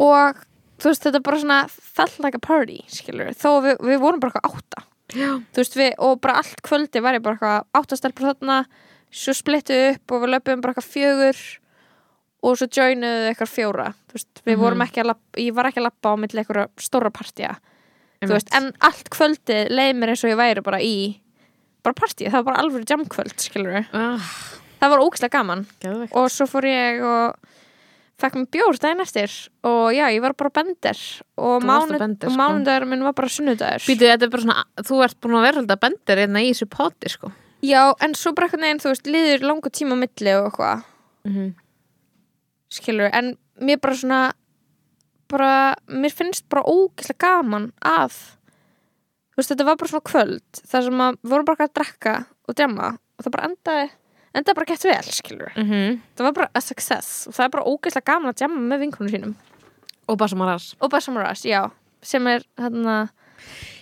[0.04, 0.42] og
[0.82, 4.02] þú veist þetta er bara svona felt like a party skilur við þó við, við
[4.02, 4.84] vorum bara eitthvað átta.
[5.14, 5.30] Já.
[5.54, 8.58] Þú veist við og bara allt kvöldi var ég bara eitthvað áttastelpur þarna
[9.14, 11.42] svo splittuð upp og við löpum bara eitthvað fjögur
[12.44, 13.86] og svo joinuðu eitthvað fjóra.
[14.12, 14.60] Veist við Mhm.
[14.64, 17.10] vorum ekki að lappa ég var ekki að lappa á milli eitthvað stóra
[18.20, 18.34] Einmitt.
[18.34, 21.20] veist en allt kvöldi leið mér eins og ég væri bara í
[21.82, 24.18] bara partí það var bara alveg jamkvöld ah,
[24.80, 25.66] það var ógislega gaman.
[25.80, 26.12] Geðveikt.
[26.16, 27.36] Og svo fór ég og
[28.20, 29.48] fekk mér bjór daginn eftir.
[29.64, 30.98] Og já, ég var bara bender.
[31.36, 32.40] Og, Þú varst á mánu, Bender, og sko.
[32.86, 33.84] minn var bara sunnudagur.
[33.84, 36.68] Býtu, þetta er bara svona, þú ert búin að vera alltaf bendir einna í þessu
[36.70, 37.32] poti, sko
[37.64, 40.84] já, en svo bara eitthvað neginn, þú veist, liður langu tíma á milli og eitthvað,
[41.24, 41.52] mm -hmm.
[42.70, 44.32] skilur en mér bara svona
[45.30, 48.12] bara, mér finnst bara ógislega gaman að
[49.34, 52.14] þú veist, þetta var bara svona kvöld þar sem að við vorum bara að drekka
[52.48, 53.90] og djama og það bara endaði
[54.34, 56.00] endaði bara gett vel, skilur Mm -hmm.
[56.16, 59.10] það var bara a success og það er bara ógislega gaman að djama með vinkunum
[59.12, 59.34] sínum.
[60.08, 61.70] Og bara sem að ras og Bassamaras, já
[62.02, 63.08] sem er hérna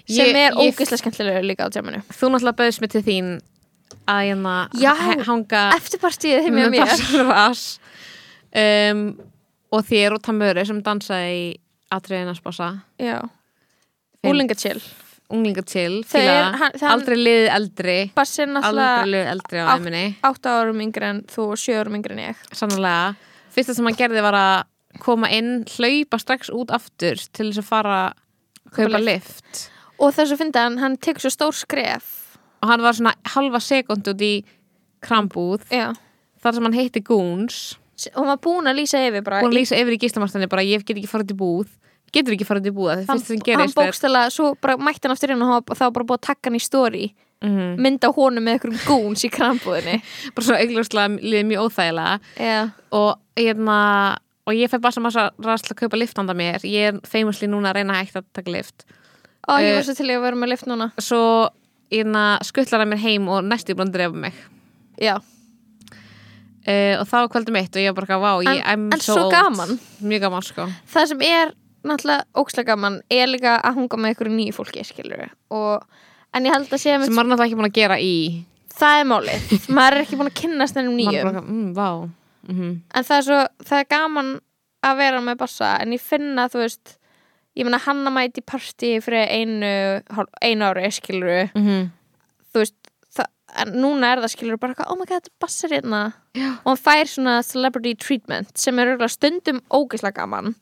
[0.07, 3.41] sem Ég- er ógeðslega skemmtilegur líka á djaminu Þú náttúrulega bauðist mig til þín
[4.09, 4.55] að hérna
[5.29, 6.89] hanga eftirpartíð með mér.
[8.53, 9.03] Um,
[9.73, 11.45] og þér og Tamöri sem dansaði í
[16.05, 16.29] Þau fíla.
[16.29, 17.97] er- hann- hann- Aldrei liðið eldri.
[18.69, 22.25] Aldrei liðið eldri á æminni 8 árum yngri en þú og 7 árum yngri en
[22.35, 22.37] ég.
[22.53, 23.17] Sannlega
[23.53, 24.65] Fyrsta sem hann gerði var að
[25.01, 28.13] koma inn hlaupa strax út aftur til þess að fara að
[28.73, 32.22] kaupa Kaupa lift og þess að finna hann, hann tekur svo stór skref
[32.63, 34.33] og hann var svona halva sekund út í
[35.03, 35.91] krambúð já,
[36.43, 37.61] þar sem hann heitti Goons.
[38.15, 40.65] Og hann var búin að lýsa yfir bara búin að lýsa yfir í gíslamartinni bara
[40.67, 41.69] ég get ekki farið til búð.
[42.13, 44.77] Getur ekki farið til búða það hann, fyrsta sem hann gerist er bókstala, svo bara
[44.77, 47.13] mætti hann aftur inn og hann- þá bara búið að taka hann í story.
[47.43, 47.75] Mhm.
[47.83, 49.97] mynda honum með einhverjum gúns í krambúðinni.
[50.35, 52.21] Bara svona augljóslega liðið mjög óþægilega.
[52.39, 52.59] Já,
[52.95, 53.79] og hérna
[54.47, 56.63] og ég fæ bara sem að ræðsla að kaupa lift handa mér.
[56.63, 58.85] Ég er famously núna að reyna hægt að taka lift
[59.49, 60.93] og ég Eh, var svo til að vera með lift núna.
[61.03, 61.51] svo hérna
[62.47, 64.35] skuttlar hann mér heim og næstu búin að drefa mig.
[65.03, 69.01] Já, uh, og það var kvöldum mitt og ég var bara vá, ég, En- en
[69.01, 69.33] so svo old.
[69.35, 69.79] gaman.
[70.03, 70.67] mjög gaman sko.
[70.93, 71.53] Það sem er
[71.85, 75.83] náttúrulega ókslega gaman er líka að hunga með einhverju nýju fólki og
[76.35, 79.01] en ég held að sé að sem maður náttúrulega ekki búin að gera í það
[79.01, 79.69] er málið.
[79.69, 81.49] Maður er ekki búin að kynnast þennum maður nýjum.
[81.49, 82.11] mm, vá.
[82.49, 84.41] Mm en það er svo, það er gaman
[84.83, 86.97] að vera með bassa en ég finna þú veist
[87.57, 90.01] ég meina hann að mæti partí fyrir einu,
[90.41, 91.91] einu ári skilur -hmm.
[92.53, 92.83] þú veist
[93.61, 96.57] en núna er það skilur bara eitthvað, oh my god, bassar hérna Já.
[96.65, 100.55] og hann fær svona celebrity treatment sem er stundum ógeðslega gaman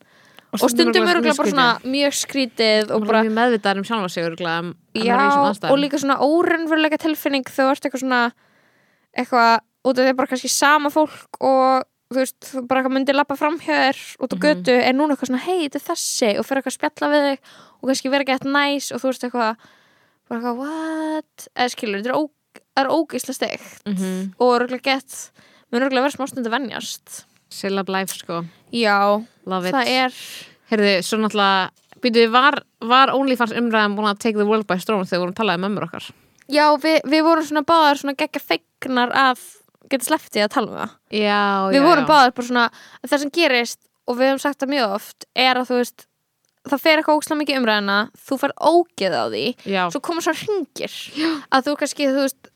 [0.51, 4.09] og stundum örugglega eru bara svona mjög skrítið og og bara, mjög meðvitaður um sjálfa
[4.11, 5.71] sig er aðstæðum.
[5.71, 8.21] og líka svona órennveruleika tilfinning þú ert eitthvað svona
[9.15, 12.95] eitthvað, út af því að bara kannski sama fólk og þú veist, þú bara eitthvað
[12.97, 14.41] myndi lappa fram hjá þér út á Mhm.
[14.45, 17.23] götu er núna eitthvað svona, hei, þetta er þessi og fyrir eitthvað að spjalla við
[17.29, 17.39] þig
[17.81, 19.55] og kannski vera gett næs og þú veist eitthvað
[20.29, 21.47] bara eitthvað, what?
[21.55, 22.23] eða skilur, þetta er, ó,
[22.75, 24.33] það er ógeislega steikt Mhm.
[24.39, 25.31] og örgulega gett
[25.71, 30.11] mun örgulega vera smá stund að venjast Silla Blæf sko, já, love it það er
[30.71, 31.69] Heyrðu, svo náttúrulega
[32.01, 35.33] Býtu, var, var OnlyFans umræðan búin að take the world by storm þegar við vorum
[35.33, 36.11] að tala um ömmur okkar?
[36.49, 39.39] já, við, við vorum svona báðar svona geggja feignar að
[39.89, 40.91] geta slepptið að tala um það.
[41.11, 41.41] Já,
[41.73, 42.65] við vorum báðar bara svona
[43.01, 46.05] að það sem gerist og við höfum sagt það mjög oft er að þú veist
[46.69, 50.33] það fer eitthvað ókslega mikið umræðina þú fær ógeð á því Já, svo koma svo
[50.37, 50.93] hringir.
[51.51, 52.51] Að þú kannski, þú veist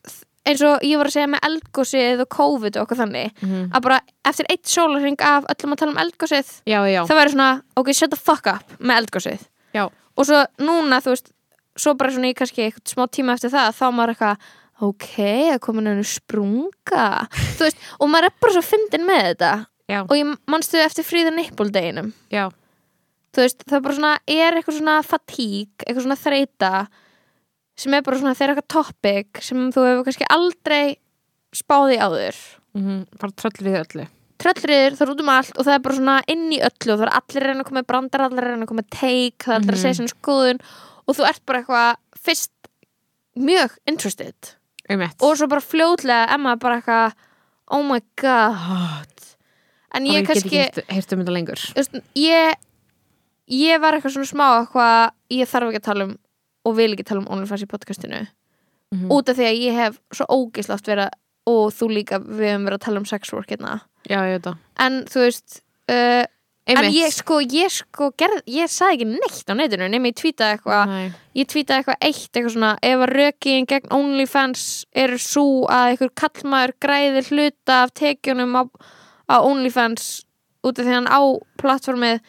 [0.46, 3.64] eins og ég var að segja með eldgósið og COVID og okkur þannig Mhm.
[3.74, 7.02] að bara eftir eitt sólarhring af öllum að tala um eldgósið já, já.
[7.10, 9.42] það væri svona, ok, shut the fuck up með eldgósið
[9.74, 9.90] Já.
[9.90, 11.32] og svo núna, þú veist
[11.76, 14.38] svo bara svona í kannski eitthvað smá tíma eftir það þá maður eitthvað,
[14.84, 17.06] ok, það komin henni sprunga.
[17.56, 19.54] Þú veist, og maður er bara svo fyndin með þetta.
[19.86, 20.00] Já.
[20.02, 22.08] og ég manstu eftir fríða nippuldeginum
[23.38, 26.72] veist, það er bara svona, er eitthvað svona fatík, eitthvað svona þreita
[27.78, 30.96] sem er bara svona, þeir eru eitthvað topic sem þú hefur kannski aldrei
[31.56, 32.40] spáði áður.
[32.76, 32.88] Mm
[33.20, 34.08] bara tröll við öllu.
[34.42, 37.00] Tröllriður, það er út um allt og það er bara svona inn í öllu og
[37.00, 39.54] það er allir að reyna að koma brandar, allir að reyna að koma take það
[39.54, 40.60] er allir að segja sinni skoðun
[41.06, 42.70] og þú ert bara eitthvað fyrst
[43.36, 44.56] mjög interested
[44.90, 45.18] Einmitt.
[45.22, 47.16] og svo bara fljótlega Emma bara eitthvað
[47.74, 49.12] oh my god.
[49.96, 51.62] En Bara ég get kannski ekki heyrt um þetta lengur.
[51.76, 52.56] Veist, ég
[53.50, 56.16] ég var eitthvað svona smá eitthvað ég þarf ekki að tala um
[56.66, 58.26] og vil ekki tala um OnlyFans í podcastinu.
[58.94, 59.10] Mhm.
[59.12, 61.10] út af því að ég hef svo ógislátt verið
[61.50, 63.82] og þú líka við höfum verið að tala um sex work hérna.
[64.10, 66.26] Já, ég en þú veist uh,
[66.68, 66.96] en Einmitt.
[66.98, 70.94] ég sko, ég sko gerð, ég sagði ekki neitt á netinu nema ég tweetaði eitthvað
[71.38, 74.64] ég tweetaði eitthvað eitt eitthvað svona ef að rökin gegn OnlyFans
[74.96, 78.64] eru svo að einhver kallmaður græðir hluta af tekjunum á,
[79.30, 80.08] á OnlyFans
[80.66, 81.22] út af því hann á
[81.62, 82.20] plattformið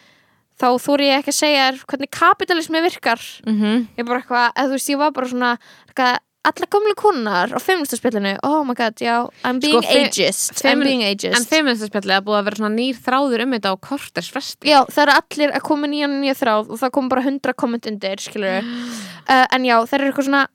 [0.60, 3.88] þá þóri ég ekki að segja hvernig kapitalismi virkar Mhm.
[3.96, 6.18] ég bara eitthvað, eða þú veist, ég var bara svona eitthvað,
[6.50, 11.02] alla gamlu konar á feministaspillinu, oh my god, já I'm being fe- ageist, I'm being
[11.06, 11.36] ageist.
[11.38, 14.78] En feministaspjallið er búið að vera svona nýr þráður um þetta á korters fresti Já,
[14.90, 18.22] það eru allir að koma nýjan nýja þráð og það kom bara hundra komment undir,
[18.22, 20.46] skilur uh, En já, það er eitthvað svona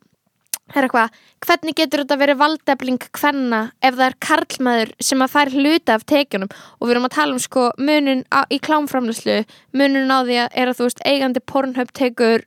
[0.71, 5.34] Það er eitthvað, hvernig getur þetta verið valdefling hvenna ef það er karlmaður sem að
[5.34, 6.51] fær hluta af tekjunum?
[6.80, 9.41] Og við erum að tala um sko munin á, í klámframlöslu
[9.75, 12.45] munin á því að er að þú veist eigandi pornhöp tekur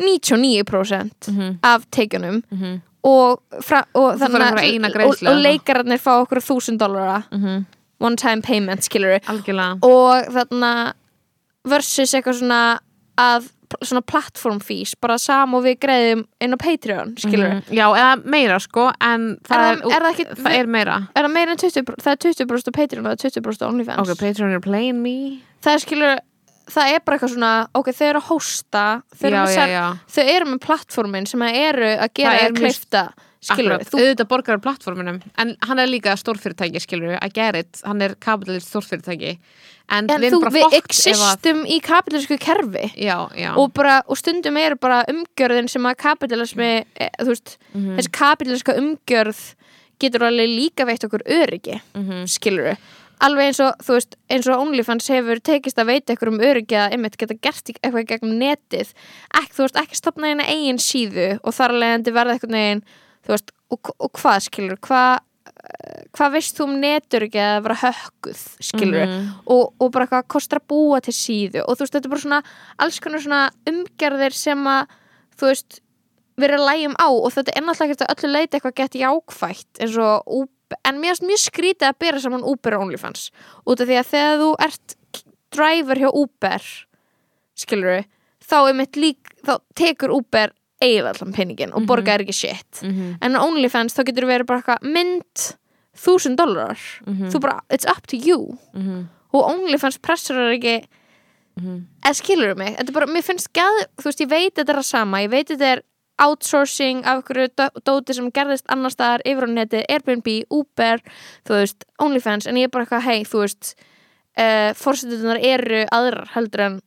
[0.00, 1.58] 99% Mhm.
[1.62, 2.80] af tekjunum Mhm.
[3.04, 4.18] og, fra, og,
[5.06, 5.42] og, og eða?
[5.42, 7.64] leikararnir fá okkur þúsund dólara Mhm.
[8.00, 9.20] one time payment, skilur
[9.82, 10.92] og þarna
[11.64, 12.78] versus eitthvað svona
[13.18, 13.50] að
[13.84, 17.62] svona platform fees, bara sam og við greiðum inn á Patreon, skilur Mhm.
[17.70, 21.22] Já, eða meira sko En það Er það- er það ekki- það er meira er
[21.24, 24.08] það meira en 20, það er 20% á Patreon og það er 20% á OnlyFans
[24.10, 26.18] Ok, Patreon er playing me það er skilur,
[26.74, 28.84] það er bara eitthvað svona ok, þau eru að hósta
[29.16, 29.86] þau eru, Já, já, ser- já.
[30.14, 33.02] þau eru með platformin sem að eru að gera Það er að kleifta
[33.40, 37.80] skilur, Akkurat, þú, auðvitað borgar plattforminum en hann er líka stórfyrirtæki, skilur I get it,
[37.86, 39.38] hann er kapitalist stórfyrirtæki.
[39.90, 42.84] En, en við þú, við ef að existum í kapitalísku kerfi.
[43.56, 47.96] Og, bara, og stundum eru bara umgjörðin sem að kapitalismi e, þú veist, Mhm.
[47.98, 49.40] þessi kapitaliska umgjörð
[49.98, 52.28] getur alveg líka veitt okkur öryggi Mhm.
[52.28, 52.76] skilur
[53.20, 56.76] alveg eins og, þú veist, eins og OnlyFans hefur tekist að veita ykkur um öryggi
[56.80, 58.92] að einmitt geta gert eitthvað gegnum netið.
[59.36, 62.84] Ekki, þú veist, ekki stopna eina eigin síðu og þar alveg endi verða eitthvað negin
[63.26, 65.18] þú veist, og, og hvað skilur hvað
[66.16, 69.26] hvað veist þú um netöryggi að vera hökkuð skilur Mhm.
[69.52, 71.60] og, og bara hvað kostar að búa til síðu?
[71.66, 72.42] Og þú veist, þetta er bara svona
[72.78, 74.86] alls konar svona umgerðir sem að
[75.36, 75.80] þú veist,
[76.40, 79.98] erum lægjum á og þetta er náttúrulega ekkert að öllu leiti eitthvað gett jákvætt eins
[80.00, 80.32] og
[80.84, 83.30] en mér finnst mjög skrítið að bera saman Uber og OnlyFans
[83.66, 84.96] út af því að þegar þú ert
[85.50, 86.62] driver hjá Uber
[87.58, 88.04] skilur
[88.50, 93.18] þá er mitt lík, þá tekur Uber eiginlega allan peningin og borgar ekki shit Mhm.
[93.20, 95.56] en á OnlyFans þá getur verið bara eitthvað mynd
[95.96, 97.30] þúsund dólarar Mhm.
[97.30, 99.08] þú bara, it's up to you Mhm.
[99.34, 100.84] og OnlyFans pressur ekki
[101.60, 101.86] Mhm.
[102.02, 104.76] eða skilur mig, þetta er bara, mér finnst gæð, þú veist, ég veit þetta er
[104.78, 105.82] að sama, ég veit þetta er
[106.20, 111.00] outsourcing af einhverju dó- dóti sem gerðist annar staðar yfir á neti, Airbnb, Uber
[111.48, 113.74] þú veist, OnlyFans, en ég er bara eitthvað hei, þú veist
[114.38, 116.80] uh, fórsetunar eru aðrar heldur en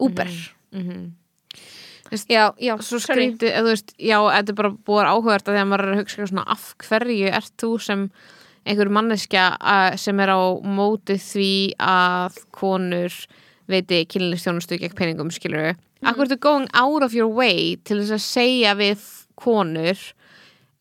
[0.00, 0.30] Uber
[0.74, 1.12] Mhm.
[2.28, 3.30] já, já, Svo sorry.
[3.32, 5.00] skrítið, eða veist, já, þetta er bara búið
[5.54, 8.02] því að maður er að hugsa svona af hverju ert þú sem
[8.66, 9.44] einhver manneskja
[10.00, 13.12] sem er á móti því að konur
[13.68, 18.14] veiti kynlistjónustu gegn peningum skilur við Akkur ertu going out of your way til þess
[18.18, 19.04] að segja við
[19.40, 19.98] konur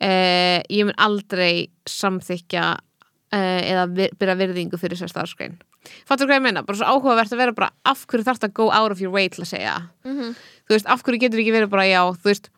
[0.03, 5.59] uh, ég mun aldrei samþykja uh, eða vir, byrja virðingu fyrir þessar starfskrein
[6.07, 6.61] Fattur hvað ég meina?
[6.63, 9.27] Bara svo áhugavert að vera bara af hverju þarf að go out of your way
[9.29, 9.73] til að segja
[10.07, 10.35] Mhm.
[10.67, 12.49] þú veist, af hverju getur ekki verið bara já, þú veist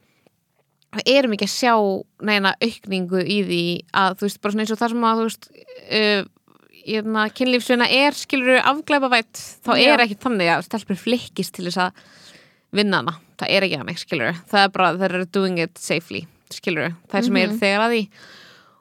[0.96, 1.74] við erum ekki að sjá
[2.22, 3.64] neina aukningu í því
[3.98, 5.50] að þú veist, bara svona eins og það sem að þú veist
[6.00, 6.24] uh,
[7.36, 9.88] kynlífsvinna er skilur afglæpavætt, þá Já.
[9.96, 12.04] er ekki þannig að stelpur flikkist til þess að
[12.76, 16.26] vinna hana, það er ekki þannig skilur það er bara, þeir eru doing it safely
[16.54, 17.60] skilur, það er sem er Mhm.
[17.60, 18.10] þegar að því.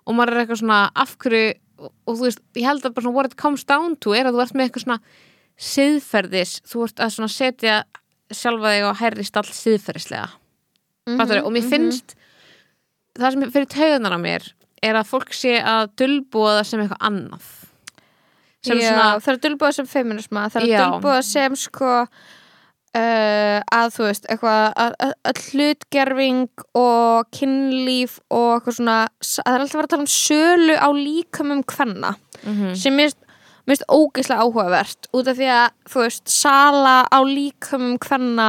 [0.06, 3.04] Og maður er eitthvað svona af hverju, og, og þú veist, ég held að bara
[3.04, 5.00] svona what it comes down to er að þú ert með eitthvað svona
[5.56, 7.84] siðferðis, þú ert að svona setja
[8.30, 10.28] sjálfa þig á hærri stall siðferðislega.
[11.06, 11.70] Mm og mér mhm.
[11.70, 12.14] finnst
[13.18, 14.52] það sem fyrir taugunar á mér
[14.82, 17.44] er að fólk sé að dulbúa það sem eitthvað annað.
[18.64, 20.78] Sem Já, svona það er dulbúða sem feminisma það er Já.
[20.80, 21.90] dulbúða sem sko
[22.94, 29.50] uh, að þú veist eitthvað að, að, að hlutgerfing og kynlíf og eitthvað svona það
[29.54, 34.44] er alltaf verið að tala um sölu á líkamum kvenna mm sem mér finnst- ógeðslega
[34.44, 38.48] áhugavert út af því að þú veist sala á líkamum kvenna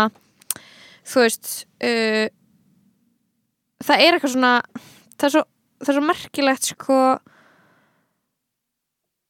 [1.07, 2.25] þú veist uh,
[3.85, 4.53] það er eitthvað svona
[5.15, 5.43] það er svo,
[5.85, 6.99] það er svo merkilegt sko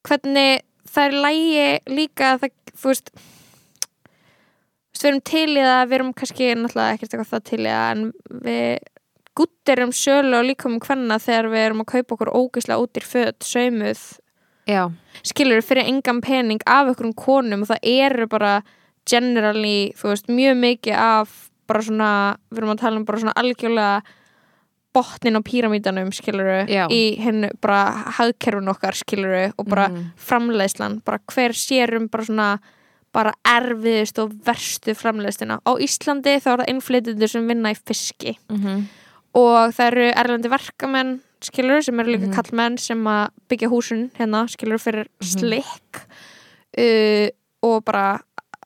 [0.05, 0.61] hvernig
[0.95, 2.51] það er lægi líka að það,
[2.81, 3.09] þú veist,
[5.03, 7.87] við erum til í það við erum kannski náttúrulega ekkert eitthvað það til í það
[7.95, 8.03] en
[8.45, 8.77] við
[9.35, 12.99] guttir um sölu og líka um hvenna þegar við erum að kaupa okkur ógeðslega út
[12.99, 14.03] í föt saumuð
[14.65, 14.83] já,
[15.27, 18.53] skilur fyrir engan pening af okkur konum og það eru bara
[19.05, 21.33] generally, þú veist, mjög mikið af
[21.69, 22.11] bara svona,
[22.49, 24.01] við erum að tala um bara svona algjörlega
[24.95, 26.87] botnin á píramítanum, skiluru Já.
[26.87, 30.13] í hennu bara hagkerfun okkar, skiluru og bara Mhm.
[30.15, 32.59] framleiðslan, bara hver sérum bara svona
[33.15, 38.35] bara erfiðist og verstu framleiðstina á Íslandi þá er það innflytjendur sem vinna í fiski.
[38.51, 38.85] Mm
[39.35, 41.09] og það eru erlendi verkamenn
[41.43, 42.35] skilur sem eru líka Mhm.
[42.37, 45.27] kallmenn sem að byggja húsun hérna skilur fyrir Mhm.
[45.27, 45.99] slikk.
[46.77, 47.27] Uh,
[47.61, 48.21] og bara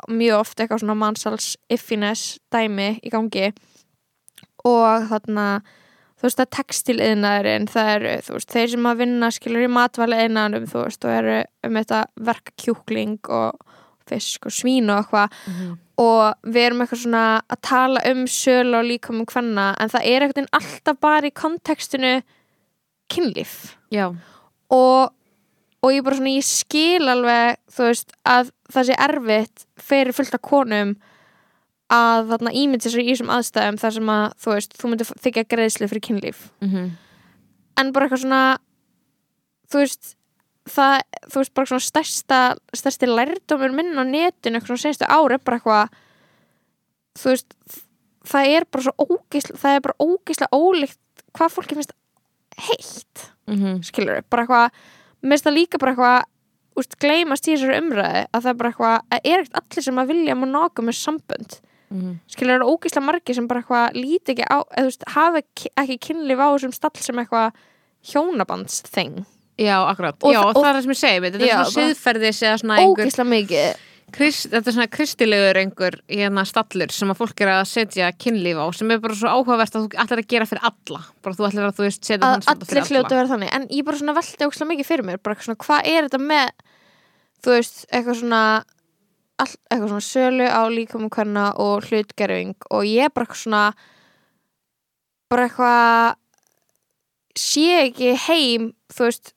[0.07, 3.51] mjög oft eitthvað svona mannsals iffiness dæmi í gangi.
[4.63, 5.62] Og þarna
[6.19, 10.21] þú veist að textiliðnaðurinn það eru þú veist þeir sem að vinna skilur í matvæla
[10.27, 13.55] einaðanum þú veist og eru um þetta verka kjúkling og
[14.09, 15.37] fisk og svín og eitthvað.
[15.99, 20.25] Og við erum eitthvað svona að tala um sölu og líkamum hvenna en það er
[20.25, 22.13] eitthvað alltaf bara í kontekstinu
[23.11, 23.75] kynlíf.
[24.69, 25.11] Og,
[25.81, 30.37] og ég bara svona ég skil alveg þú veist að það sé erfitt fyrir fullt
[30.37, 30.95] af konum
[31.89, 35.47] að þarna ímyndi sér í þessum aðstæðum þar sem að þú veist þú myndir þykja
[35.49, 36.49] greiðslu fyrir kynlíf.
[36.61, 36.89] Mm
[37.79, 38.43] en bara eitthvað svona
[39.69, 40.13] þú veist
[40.73, 40.95] það,
[41.27, 42.39] þú veist bara svona stærsta
[42.75, 45.93] stærsti lærdómur minn á netinu svona senstu ári bara eitthvað
[47.19, 47.55] þú veist
[48.29, 51.95] það er bara svo ógeisla það er bara ógeisla ólíkt hvað fólki finnst
[52.60, 53.82] heitt -hmm.
[53.84, 54.71] skilur bara eitthvað
[55.21, 56.19] mér finnst það líka bara eitthvað
[56.79, 60.01] úst, gleymast í þessari umræði að það er bara eitthvað að er ekkert allir sem
[60.01, 61.58] að vilja monogam með sambönd.
[62.29, 65.41] Skilur það eru ógeisla margir sem bara eitthvað líti ekki á eða þú veist hafa
[65.41, 67.62] ekki, kynlíf á þessum stall sem eitthvað
[68.12, 69.25] hjónabandsþeng
[69.59, 70.17] já, akkurat.
[70.23, 72.41] Og já, þa- og það er það sem ég segi, þetta er Já, svona siðferðis
[72.47, 73.77] eða svona einhver
[74.15, 78.57] krist, þetta er svona kristilegur einhver hérna stallur sem að fólk er að setja kynlíf
[78.57, 81.01] á sem er bara svo áhugavert að þú ætlar að gera fyrir alla.
[81.25, 83.19] Bara þú ætlar að þú veist setja að þann allir fyrir hljóta að alla.
[83.19, 83.53] vera þannig.
[83.59, 86.49] En ég bara svona velti ógeisla mikið fyrir mér bara svona hvað er þetta með
[87.43, 88.43] þú veist eitthvað svona
[89.39, 92.55] all, eitthvað svona sölu á líkamum hverna og hlutgerfing?
[92.73, 93.63] Og ég bara svona
[95.29, 96.15] bara eitthvað
[97.39, 99.33] sé ekki heim þú veist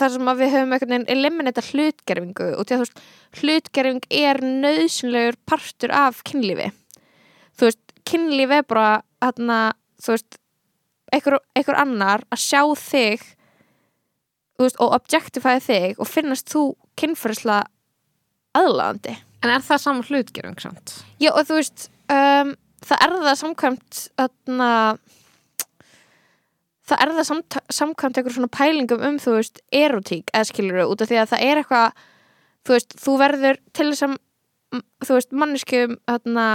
[0.00, 2.92] þar sem við höfum einhvern veginn eliminita hlutgerfingu og því að
[3.40, 6.70] hlutgerfing er nöðsynlegur partur af kynlífi
[7.58, 8.88] þú veist, kynlífi er bara
[9.22, 9.58] hérna,
[10.00, 10.40] þú veist
[11.12, 13.26] einhver, einhver annar að sjá þig
[14.60, 16.64] veist, og objectifæði þig og finnast þú
[17.00, 17.62] kynfærsla
[18.56, 20.98] aðlaðandi en er það saman hlutgerung samt?
[21.20, 22.52] Já, og þú veist, um,
[22.84, 24.70] það er það samkvæmt þarna
[26.90, 31.04] það er það samt, samkvæmt einhver svona pælingum um, þú veist, erotík eða skilur út
[31.04, 32.02] af því að það er eitthvað
[32.66, 34.18] þú veist, þú verður til þess að
[35.06, 36.46] þú veist, manneskjum þarna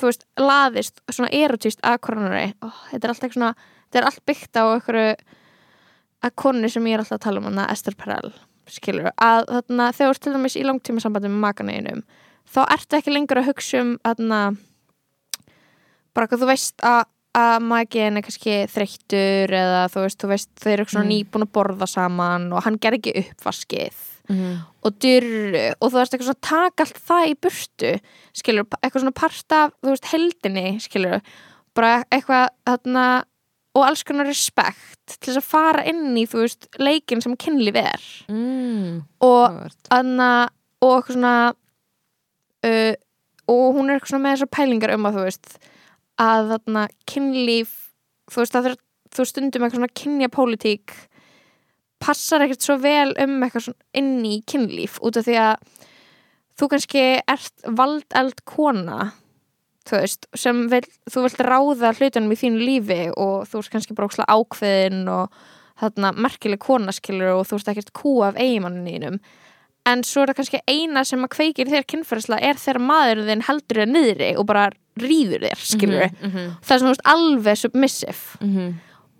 [0.00, 3.52] þú veist, laðist svona erotíst að koronari oh, þetta er allt eitthvað svona,
[3.86, 5.12] þetta er allt byggt á einhverju
[6.22, 8.32] að konu sem ég er alltaf að tala um hana, Esther Perel
[8.70, 12.04] skilur, að þarna, þegar þú ert til dæmis í langtíma sambandi með makaneginum
[12.52, 14.40] þá ertu ekki lengur að hugsa um þarna,
[16.14, 17.02] bara hvað þú veist að,
[17.38, 21.08] að magin er kannski þreyttur eða þú veist, þú veist þeir eru Mm.
[21.08, 24.58] nýbúin að borða saman og hann ger ekki uppvaskið Mhm.
[24.84, 28.00] og dyrru og þú veist eitthvað svona taka allt það í burtu
[28.34, 31.20] skilur, eitthvað svona part af þú veist heldinni, skilur
[31.74, 33.24] bara eitthvað þarna
[33.74, 37.74] og alls konar respekt til þess að fara inn í þú veist leikin sem kynlíf
[37.76, 39.02] er mm.
[39.22, 39.70] og.
[39.90, 40.48] Anna,
[40.82, 41.54] og eitthvað svona
[42.64, 42.94] uh,
[43.48, 45.58] og hún er eitthvað svona með þessar pælingar um að þú veist
[46.20, 47.72] að þarna kynlíf
[48.32, 48.76] þú veist er
[49.12, 50.94] þú stundum eitthvað svona kynja pólitík
[52.02, 55.66] passar ekkert svo vel um eitthvað svona inn í kynlíf út af því að
[56.58, 59.12] þú kannski ert valdeld kona
[59.88, 63.96] þú veist, sem vil, þú vilt ráða hlutunum í þínu lífi og þú veist kannski
[63.98, 65.40] bara ókslega ákveðin og
[65.82, 69.18] þarna merkileg konaskilur og þú veist ekkert kú af eigimanninum
[69.88, 73.46] en svo er það kannski eina sem að kveikir þér kynferðislega er þegar maður þinn
[73.48, 74.68] heldur þér niðri og bara
[75.00, 78.72] rýður þér skilur Mhm, mhm, það er svona veist, alveg submissive mhm.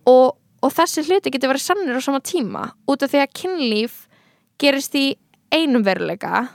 [0.06, 3.94] og, og þessi hluti getur verið sannir á sama tíma út af því að kynlíf
[4.60, 5.06] gerist í
[5.52, 6.48] einum veruleika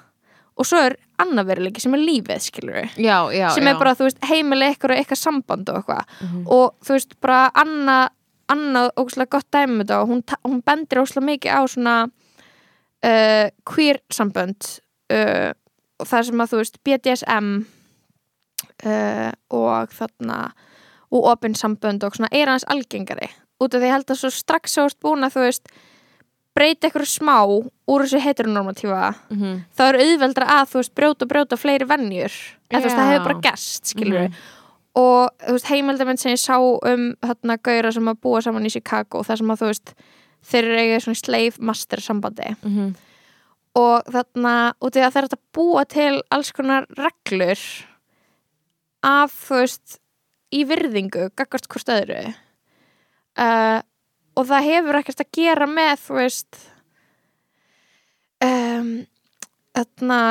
[0.57, 3.69] og svo er annar veruleiki sem er lífið skilur Já, já, sem já.
[3.73, 6.45] er bara, þú veist, heimileg ykkur og eitthvað samband og eitthvað Mhm.
[6.47, 8.09] og þú veist, bara Anna
[8.49, 11.95] Anna, ógustlega gott dæmi um þetta og hún, hún bendir ógustlega mikið á svona
[13.03, 14.79] uh, queer sambönd
[15.11, 15.51] uh,
[15.99, 17.49] og það sem að þú veist BDSM
[18.85, 20.51] uh, og þarna
[21.11, 23.29] og opin sambönd og svona er hans algengari
[23.61, 25.69] út af því ég held að svo strax erst búin að þú veist
[26.57, 29.63] breyta eitthvað smá úr þessu heteronormatífa Mhm.
[29.77, 32.33] þá er auðveldra að þú veist brjóta og brjóta fleiri vennjur
[32.71, 34.33] veist það hefur bara gerst skilur Mhm.
[34.95, 38.71] og þú veist heimildamenn sem ég sá um þarna gauðra sem að búa saman í
[38.71, 39.93] Chicago þar sem að þú veist
[40.47, 42.95] þeir eru eigið svona slave master sambandi Mhm.
[43.75, 47.57] og þarna út í að það er að búa til alls konar reglur
[49.07, 49.99] af þú veist
[50.53, 52.21] í virðingu, gaggast hvort öðru.
[53.37, 53.79] Uh,
[54.37, 56.59] og það hefur ekkert að gera með þú veist
[58.43, 58.91] um,
[59.77, 60.21] þarna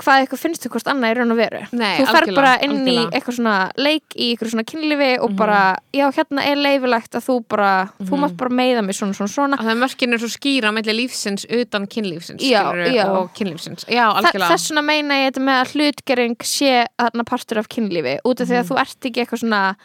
[0.00, 2.70] hvað eitthvað finnst þú hvort annað í raun og veru Nei, þú fer bara inn
[2.72, 3.02] algjörlega.
[3.04, 5.36] í eitthvað svona leik í eitthvað svona kynlífi og Mhm.
[5.36, 8.20] bara, já hérna er leifilegt að þú bara, þú Mhm.
[8.24, 11.44] mátt bara meiða mig svona svona svona að það mörkin er svo skýra mellir lífsins
[11.50, 13.06] utan kynlífsins Já, skilurðu, já.
[13.08, 17.68] og kynlífsins já, þess vegna meina ég þetta með að hlutgering sé þarna partur af
[17.68, 18.68] kynlífi út af því að Mhm.
[18.68, 19.76] þú ert ekki eitthvað svona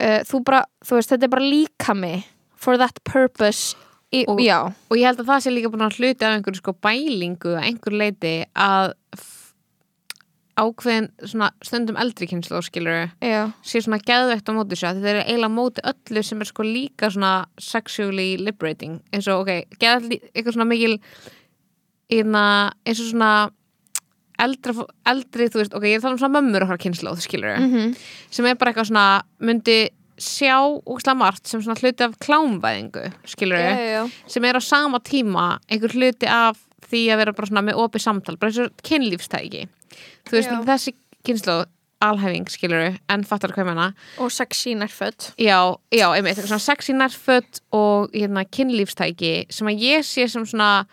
[0.00, 2.24] uh, þú bara, þú veist, þetta er bara líkami
[2.54, 3.74] for that purpose
[4.12, 6.72] í, Og- og ég held að það sé líka búin að hluti af einhverju sko
[6.80, 8.92] bælingu að einhver leiti að
[10.58, 15.20] ákveðin svona stundum eldri kynslu skilur já, sé svona geðveitt á móti sér þetta er
[15.24, 17.32] eiginlega móti öllu sem er sko líka svona
[17.62, 20.98] sexually liberating eins og ok, geða eitthvað svona mikil
[22.08, 22.44] einna,
[22.86, 23.32] eins og svona
[24.38, 24.74] eldri,
[25.10, 27.94] eldri, þú veist, ok, ég er það um svona mömmur okkar kynslu, skilur mm
[28.30, 29.06] sem er bara eitthvað svona,
[29.40, 29.78] myndi
[30.18, 34.98] sjá úkslega margt sem svona hluti af klámvæðingu, skilur já, já, sem er á sama
[35.00, 38.86] tíma einhver hluti af því að vera bara svona með opið samtal, bara eins og
[38.86, 39.66] kynlífstæki.
[40.28, 40.62] Þú veist, Já.
[40.68, 40.94] þessi
[41.26, 41.58] kynslu
[42.04, 43.88] alhæfing, skilur, en fattar hvað menna
[44.22, 45.58] og sexy nærföt já,
[45.90, 50.86] já, einmitt, eitthvað svona sexy nærföt og hérna kynlífstæki sem að ég sé sem svona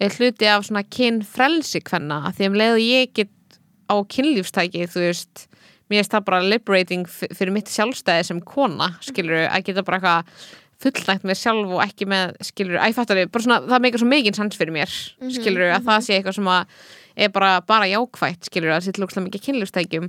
[0.00, 4.88] eh, hluti af svona kynfrelsi hvenna, af því um leið og ég get á kynlífstæki,
[4.90, 5.46] þú veist
[5.90, 10.50] mér finnst það bara liberating fyrir mitt sjálfstæði sem kona, skilur að geta bara eitthvað
[10.80, 14.02] fullnægt með sjálf og ekki með, skilur, að ég fattar þið bara svona, það meikar
[14.02, 14.94] svo mikið sans fyrir mér
[15.36, 16.86] skilur, að það sé eitthvað sem að
[17.20, 20.08] er bara, bara jákvætt, skilur, að þetta lúkslega mikið kynlífstækjum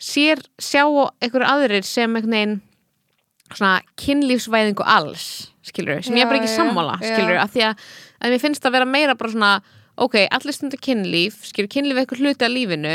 [0.00, 0.82] sér, sjá
[1.20, 2.56] einhverju aðrir sem einhvern veginn
[3.50, 5.26] svona kynlífsvæðingu alls
[5.66, 7.10] skilur, sem ég er bara Já, ekki já, sammála já.
[7.14, 7.88] skilur, að því að,
[8.20, 9.52] að mér finnst að vera meira bara svona,
[10.00, 12.94] ok, allir stundu kynlíf skilur, kynlíf er eitthvað hluti af lífinu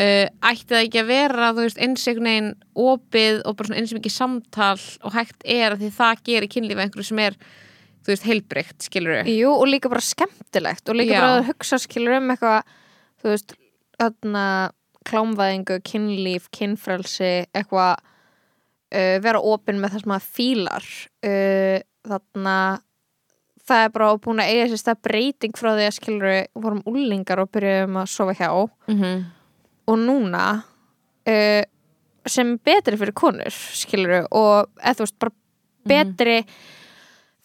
[0.00, 4.16] uh, ætti það ekki að vera eins einhvern veginn opið og bara svona eins mikið
[4.16, 7.38] samtal og hægt er að því það gerir kynlíf einhverju sem er
[8.08, 11.20] veist, heilbreykt, skilur Jú, og líka bara skemmtilegt og líka Já.
[11.20, 12.76] bara að hugsa skilur um eitthvað
[13.20, 13.56] þú veist,
[14.00, 14.44] þarna
[15.08, 20.88] klámvæðingu, kynlíf, kynfrelsi eitthvað uh, vera opinn með það sem maður fílar
[21.28, 21.78] uh,
[22.08, 22.56] þarna
[23.70, 26.30] það er bara búin að eiga sér stað breyting frá því að skilur
[26.64, 29.20] vorum úlingar og byrjuðum að sofa hjá mm -hmm.
[29.90, 31.62] Og núna uh,
[32.30, 35.36] sem betri fyrir konur skilur og eða þú veist bara
[35.90, 36.40] betri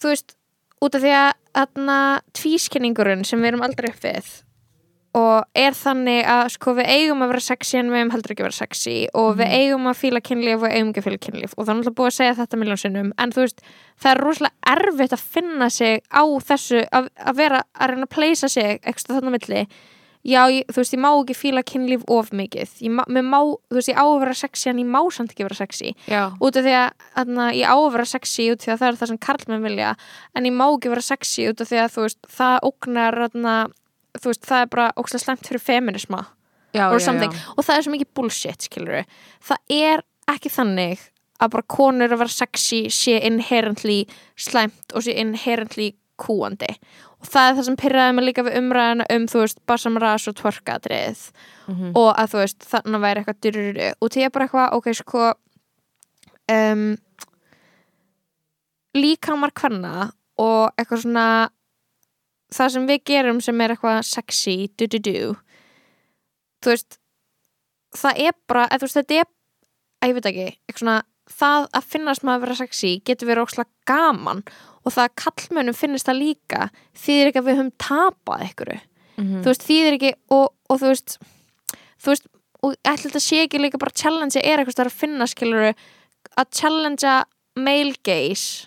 [0.02, 0.36] þú veist
[0.84, 2.00] út af því að þarna
[2.36, 4.34] tvískinningurinn sem við erum aldrei upp við
[5.16, 8.42] og er þannig að sko við eigum að vera sexy en við eigum heldur ekki
[8.42, 11.54] að vera sexy og við eigum að fíla kynlíf og eigum ekki að fíla kynlíf.
[11.56, 13.62] Og það er náttúrulega búið að segja þetta miljón sinnum en þú veist
[14.02, 18.14] það er rosalega erfitt að finna sig á þessu að, að vera að reyna að
[18.18, 19.62] pleysa sig eitthvað þarna milli
[20.26, 22.74] já, ég, þú veist, ég má ekki fíla kynlíf of mikið.
[22.82, 23.38] Ég má,
[23.70, 25.94] þú veist, ég á að vera sexy en ég má samt ekki vera sexy.
[26.10, 28.80] Já, út af því að þarna, ég á að vera sexy út af því að
[28.82, 29.96] það er það sem karlmenn vilja
[30.34, 33.58] en ég má ekki vera sexy út af því að þú veist, það ógnar þarna,
[34.18, 36.26] þú veist, það er bara ógslag slemt fyrir feminisma
[36.76, 37.32] já, something.
[37.32, 37.54] já.
[37.56, 39.04] og það er svo mikið bullshit, skilur
[39.44, 41.04] það er ekki þannig
[41.36, 44.04] að bara konur að vera sexy sé inherently
[44.40, 46.70] slæmt og sé inherently kúandi.
[47.15, 50.28] og það er það sem pyrraði mig líka við umræðina um þú veist, basam ras
[50.30, 51.30] og tvorkadrið
[51.66, 51.92] Mhm.
[51.98, 55.22] og að þú veist, þannig væri eitthvað dyruru og því er bara eitthvað, ok, sko
[56.52, 56.96] um,
[58.96, 61.26] líkamar hvenna og eitthvað svona
[62.54, 65.34] það sem við gerum sem er eitthvað sexy, du-du-du
[66.62, 66.98] þú veist
[67.96, 69.26] það er bara, eða þú veist, þetta er
[70.02, 73.42] að ég veit ekki, eitthvað svona það að finnast maður að vera sexy getur verið
[73.48, 78.44] ókslega gaman og það að kallmönnum finnist það líka þýðir ekki að við höfum tapað
[78.46, 78.80] einhverju.
[79.16, 79.42] Mhm.
[79.42, 81.18] þú veist, þýðir ekki og, og þú veist
[82.02, 82.26] þú veist,
[82.62, 85.70] og ætla þetta sé ekki líka bara challenge er eitthvað stær að finna skiluru
[86.36, 87.24] að challengea
[87.56, 88.66] male gaze.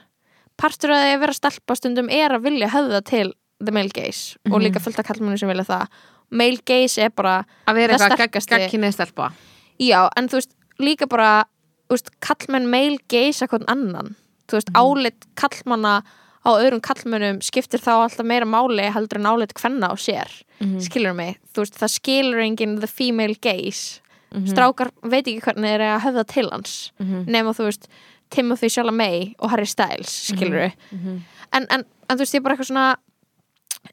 [0.57, 4.37] Partur að því að vera stelpa stundum er að vilja höfða til the male gaze
[4.49, 4.63] og Mhm.
[4.65, 5.87] líka fullt af kallmönnum sem vilja það.
[6.31, 9.31] Male gaze er bara að vera Það eitthvað gagkinnið stelpa.
[9.79, 11.45] Já, en þú veist, líka bara
[11.89, 14.15] þú veist, kallmenn meil geisa hvern annan
[14.49, 14.81] þú veist, Mhm.
[14.81, 16.03] álit kallmanna
[16.45, 20.27] á öðrum kallmennum skiptir þá alltaf meira máli heldur en álit hvenna á sér,
[20.59, 20.79] Mhm.
[20.81, 23.99] skilur mig þú veist, það skilur enginn the female gaze
[24.33, 24.47] Mhm.
[24.47, 27.25] strákar veit ekki hvernig þeir eiga að höfða til hans Mhm.
[27.27, 27.87] nema þú veist,
[28.29, 31.21] Timothy Chalamet og Harry Styles, skilur Mhm.
[31.53, 32.95] en, en, en þú veist, ég er bara eitthvað svona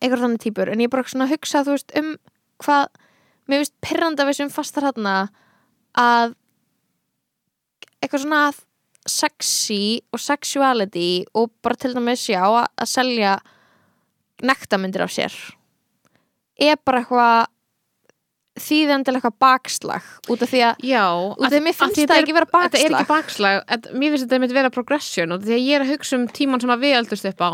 [0.03, 2.17] eitthvað þannig típur, en ég er bara svona að hugsa, þú veist, um
[2.61, 2.89] hvað
[3.49, 5.29] mér veist pyrranda við sem fastar þarna
[5.97, 6.35] að
[8.03, 8.53] eitthvað svona
[9.11, 13.37] sexy og sexuality og bara til dæmis já að, að selja
[14.45, 15.37] nektamyndir af sér
[16.57, 17.53] er bara eitthvað
[18.57, 22.21] þýðendilega eitthvað bakslag út af því að Já, út af því að mér finnst það
[22.23, 25.45] ekki vera Þetta er ekki bakslag bakslag, þetta, mér finnst þetta mitt vera progression og
[25.45, 27.51] því að ég er að hugsa um tíman sem að við öldust upp á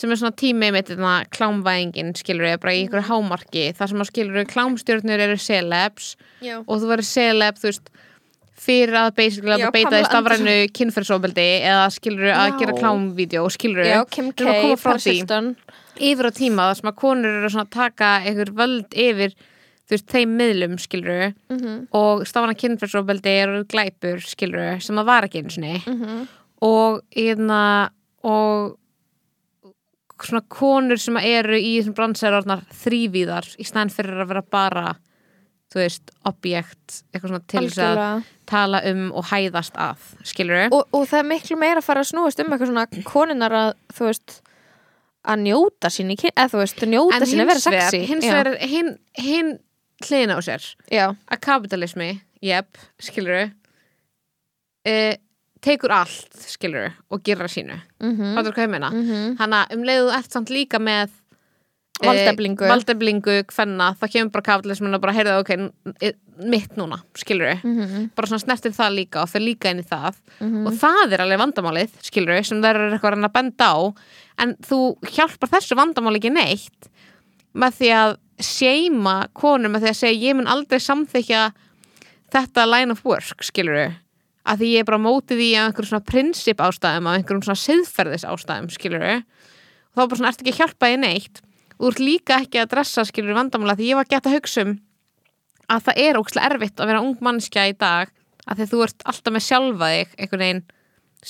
[0.00, 0.92] sem er svona tími mitt
[1.36, 6.56] klámvæðingin skilur ég bara í ykkur hámarki þar sem að skilur klámstjörnur eru celebs já.
[6.64, 7.92] og þú verður celeb þú veist
[8.60, 13.86] fyrir að basically að þú beita í stafrænu kynferðsofbeldi eða skilur að gera klámvídeó skilur
[13.88, 15.54] já, Kim Við erum að koma frá því.
[16.10, 19.34] Yfir á tíma þar sem að konur eru að taka einhver völd yfir
[19.90, 25.26] þú veist, þeim miðlum skilur mm og stafana kynferðsofbeldi eru glæpur skilur sem það var
[25.26, 25.80] ekki einu sinni.
[25.86, 26.26] -hmm.
[26.60, 27.90] og hérna
[28.22, 28.76] og
[30.20, 34.84] svona konur sem eru í þessum bransæðarornar þrývíðar í stæðan fyrir að vera bara
[35.70, 40.82] þú veist, objekt eitthvað svona til þess að tala um og hæðast að, skilur og,
[40.90, 44.08] og það er miklu meira að fara að snúast um eitthvað svona konunar að þú
[44.08, 44.40] veist
[45.30, 48.02] að njóta sín í kyn eða þú veist, að njóta sín að vera sexy.
[48.08, 48.34] hins Já.
[48.34, 49.50] vegar hinn hin
[50.00, 50.68] hliðin á sér.
[50.88, 52.10] Já, að kapitalismi,
[52.44, 53.50] jep, skilur
[54.88, 54.94] e,
[55.60, 58.90] tekur allt, skilur og gera sínu, mm hvað er hvað ég meina?
[58.90, 59.36] -hmm.
[59.38, 61.10] Hanna, um leiðu ert samt líka með
[62.02, 62.68] eh, Valdeflingu.
[62.68, 66.12] Valdeflingu, hvenna, það kemur bara kapitalismin og bara heyrðu, ok,
[66.50, 68.10] mitt núna skilur Mhm.
[68.16, 70.14] bara svona snertir það líka og fer líka inn í það.
[70.40, 73.94] Og það er alveg vandamálið, skilur sem það er eitthvað að benda á.
[74.38, 76.88] En þú hjálpar þessu vandamáli ekki neitt
[77.54, 81.52] með því að seima konur með því að segja ég mun aldrei samþykja
[82.32, 83.96] þetta line of work, skilur
[84.46, 88.70] að því ég er bara mótið í einhverjum svona prinsip ástæðum, einhverjum svona siðferðis ástæðum,
[88.72, 89.24] skilur og
[89.94, 91.40] þá bara svona ertu ekki að hjálpa því neitt
[91.80, 94.76] þú ert líka ekki að dressa, skilur vandamála því ég var gett að hugsa um
[95.70, 98.12] að það er ókslega erfitt að vera ung mannskja í dag
[98.46, 100.62] að því þú ert alltaf með sjálfa þig einhvern veginn,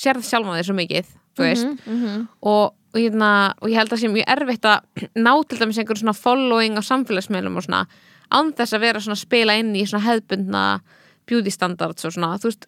[0.03, 2.23] sérð sjálfa þig svo mikið þú veist, -hmm.
[2.41, 3.31] og, og, hérna,
[3.61, 4.79] og ég held að sé mjög erfitt að
[5.25, 7.85] ná til dæmis einhver svona following á samfélagsmeilum og svona
[8.31, 10.81] án þess að vera svona að spila inn í svona hefðbundna
[11.27, 12.67] beauty standards og svona, þú veist,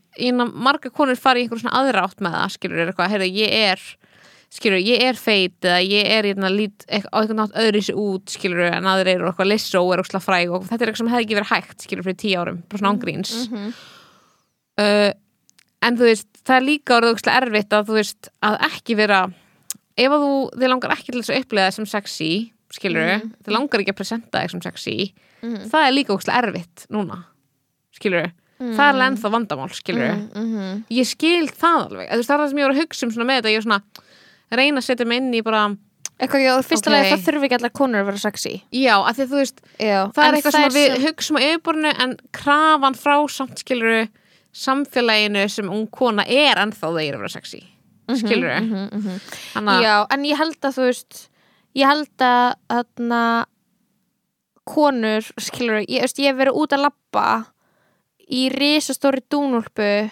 [0.53, 3.49] marga konur fara í einhver svona aðra átt með það, skilur er eitthvað, heyrðu, ég
[3.71, 3.81] er
[4.53, 7.97] skilur, ég er feit eða ég er hérna lít eitthvað, á eitthvað nátt öðru sér
[8.03, 11.11] út, skilur en aðrir eru eitthvað lissó er eitthvað fræg og þetta er eitthvað sem
[11.13, 13.73] hefði ekki verið hægt, skilur, fyrir tíu árum bara svona ángríns Mhm.
[14.79, 15.11] uh,
[15.83, 19.21] en þú veist, það er líka orðið ógeðslega erfitt að þú veist að ekki vera
[19.97, 22.29] ef að þú, þið langar ekki til þess að upplega það sem sexy
[22.73, 23.33] skilur, Mhm.
[23.45, 25.69] þið langar ekki að presenta það sem sexy, Mhm.
[25.69, 27.25] það er líka ógeðslega erfitt núna,
[27.93, 28.31] skilur
[28.63, 30.83] það er alveg ennþá vandamál, skilur -hmm.
[30.89, 34.02] ég skil það alveg, þú veist, það
[34.59, 35.63] reyna að setja mig inn í bara,
[36.19, 36.93] eitthvað, já, fyrsta Ok.
[36.95, 39.61] lagi það þurfi ekki allar konur að vera sexy já, að því að þú veist
[39.79, 44.07] já, það en er eitthvað sem við hugsaum á yfirborinu en krafan frá samt skiluru
[44.53, 47.63] samfélaginu sem ung kona er ennþá þeir að vera sexy
[48.19, 49.19] skiluru mm Mhm, mhm.
[49.55, 49.81] -hmm.
[49.83, 51.29] Já, en ég held að þú veist
[51.75, 53.45] ég held að þarna
[54.65, 57.45] konur skilur, ég, ég hef verið út að labba
[58.31, 60.09] í risastóri dúnúlpu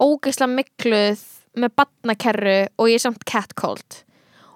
[0.00, 1.22] ógeðslega mikluð
[1.56, 3.98] með badnakerru og ég er samt catcalled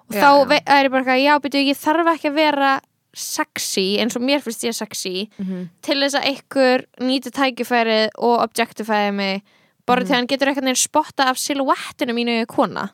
[0.07, 0.61] og Já, þá já.
[0.65, 2.71] er ég bara eitthvað, já, byrju, ég þarf ekki að vera
[3.17, 5.29] sexy eins og mér finnst ég sexy
[5.81, 9.43] til þess að einhver nýti tækifærið og objectifæði mig
[9.87, 10.07] bara Mhm.
[10.07, 12.89] til hann getur eitthvað neginn spotta af silhouettinu mínu kona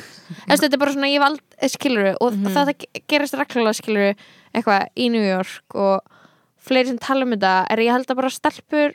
[0.48, 2.54] Þess, þetta er bara svona, ég vald, skiluru og Mhm.
[2.54, 4.16] þetta ge- gerist reglulega skiluru
[4.56, 6.02] eitthvað í New York og
[6.62, 8.94] fleiri sem tala um þetta er ég held að bara stelpur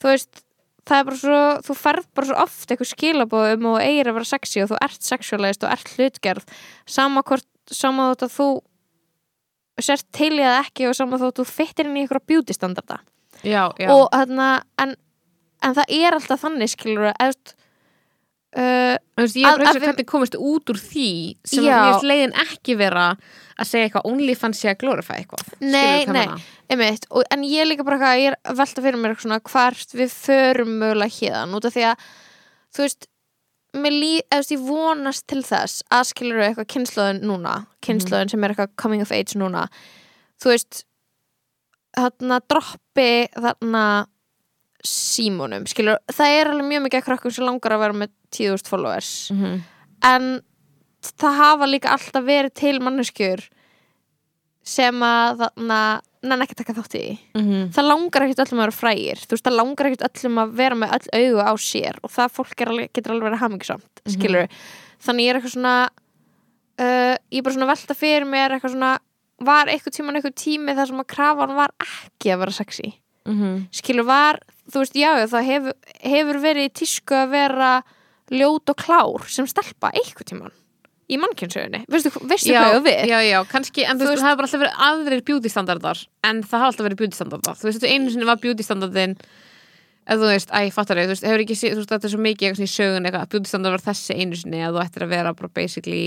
[0.00, 0.42] þú veist,
[0.84, 4.18] það er bara svo þú ferð bara svo oft eitthvað skilabóð um og eigir að
[4.18, 6.54] vera sexy og þú ert sexualist og ert hlutgerð.
[6.86, 8.48] Sama hvort, sama þótt að þú
[9.84, 13.00] sért til í að ekki og sama þótt þú fyttir inn í eitthvað beauty standarda.
[13.42, 14.48] Já, já, og þarna
[14.80, 14.94] en,
[15.64, 17.24] en það er alltaf þannig skilur að
[18.56, 21.08] uh, veist, ég er að- og við- hvernig komist út úr því
[21.44, 23.06] sem að leiðin ekki vera
[23.58, 25.48] að segja eitthvað OnlyFans sé að glorify eitthvað.
[25.60, 26.26] Nei, nei.
[26.70, 29.94] einmitt, og, en ég er líka bara eitthvað, ég er velta fyrir mér svona hvart
[29.94, 32.06] við förum mögulega hérðan út af því að
[32.74, 33.06] þú veist
[33.74, 38.30] mér lí, eða þú veist, ég vonast til þess að skilur eitthvað kynnslóðin núna kynnslóðin
[38.30, 39.68] sem er eitthvað coming of age núna
[40.42, 40.84] þú veist
[41.94, 43.84] þarna droppi þarna
[44.84, 48.68] símónum, skilur, það er alveg mjög mikið að krakkum sem langar að vera með 10.000
[48.68, 49.62] followers Mhm.
[50.04, 50.42] en
[51.04, 53.48] það hafa líka alltaf verið til manneskjur
[54.64, 55.78] sem að þarna
[56.24, 57.72] nenn ekki að taka þátt í því Mhm.
[57.76, 60.74] það langar ekkert öllum að vera frægir þú veist, það langar ekkert öllum að vera
[60.74, 64.12] með öll augu á sér og það fólk alveg, getur alveg verið hamingisamt Mhm.
[64.14, 64.48] skilur
[65.04, 65.88] þannig ég er eitthvað svona
[66.78, 68.98] uh, ég er bara svona að velta fyrir mér eitthvað svona,
[69.40, 72.94] var eitthvað tíman eitthvað tími þar sem að krafan var ekki að vera sexy
[73.28, 73.68] Mhm.
[73.72, 77.70] skilur var, þú veist, já, það hefur, hefur verið í tísku að vera
[78.32, 80.52] ljót og klár sem stelpa eitthvað tíman
[81.08, 83.00] í mannkynnsögunni veistu, veistu já, hvað við?
[83.10, 86.42] já, já, kannski, en þú Þú veist, það hefur alltaf verið aðrir beauty standardar en
[86.42, 88.64] það hafa alltaf verið beauty standardar þú veist, einu sinni var beauty
[90.04, 92.24] ef þú veist, æ, fattar þau, þú veist, hefur ekki þú veist, þetta er svo
[92.24, 95.04] mikið eitthvað svona í sögun eitthvað, beauty standard var þessi einu sinni að þú ættir
[95.06, 96.02] að vera bara basically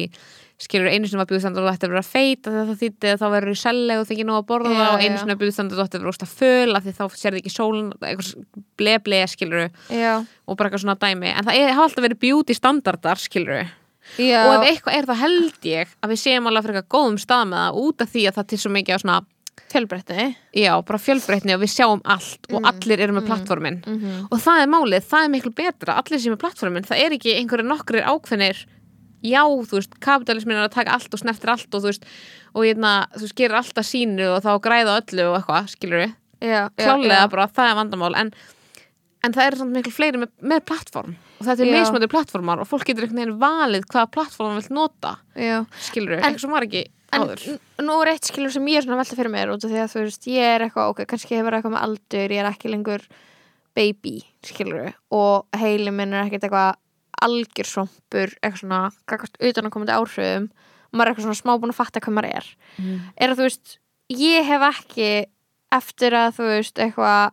[0.57, 3.09] skilur einu sinni var beauty standard og þú ættir að vera feit þegar það þýtti
[3.13, 5.41] að þá verður í selli og þykir nóg að borða Já, og einu sinni var
[5.41, 7.91] beauty standard og þú ættir að vera ósta föl af því þá sérði ekki sólun
[7.97, 8.31] eitthvað
[8.81, 9.67] ble ble skilur
[10.47, 11.29] og bara eitthvað svona dæmi.
[11.33, 13.65] En það hafa alltaf verið beauty standardar skilur
[14.17, 17.17] já, og ef eitthvað er það held ég að við séum alveg fyrir eitthvað góðum
[17.21, 19.17] stað með það út af því að það til svo mikið á svona
[19.71, 20.25] fjölbreytni.
[20.55, 24.39] Já, bara fjölbreytni og við sjáum allt og Mm, allir eru með plattformin mm og
[24.43, 27.67] það er málið, það er miklu betra allir sem er plattformin, það er ekki einhverju
[27.67, 28.65] nokkrir ákveðnir
[29.27, 32.05] já, þú veist, kapitalismin er að taka allt og snertir allt og þú veist,
[32.53, 36.13] og hérna, þú veist, gerir alltaf sínu og þá græða öllu og eitthvað, skilur við
[36.47, 38.31] já, klálega bara, það er vandamál en,
[39.25, 41.15] en það eru samt miklu fleiri með, með plattform.
[41.37, 41.73] Og þetta er Já.
[41.83, 45.57] mismöndi plattformar og fólk getur einhvern veginn valið hvaða plattform það vil nota já.
[45.89, 46.81] skilur við, En- eitthvað sem var ekki
[47.13, 47.43] áður.
[47.53, 49.79] n- nú er eitt skilur sem ég er svona velta fyrir mér út af því
[49.83, 52.71] að þú veist, ég er eitthvað, ok, kannski hefur eitthvað með aldur, ég er ekki
[52.73, 53.05] lengur
[53.77, 56.75] baby, skilur og heili minn er ekkert eitthvað
[57.21, 60.49] algjör svampur, eitthvað svona gagvart utan að komandi áhrifum.
[60.87, 62.45] Og maður er eitthvað svona smá búin að fatta hvað maður er.
[62.77, 62.99] Mhm.
[63.17, 63.77] er að þú veist,
[64.09, 65.09] ég hef ekki
[65.71, 67.31] eftir að þú veist eitthvað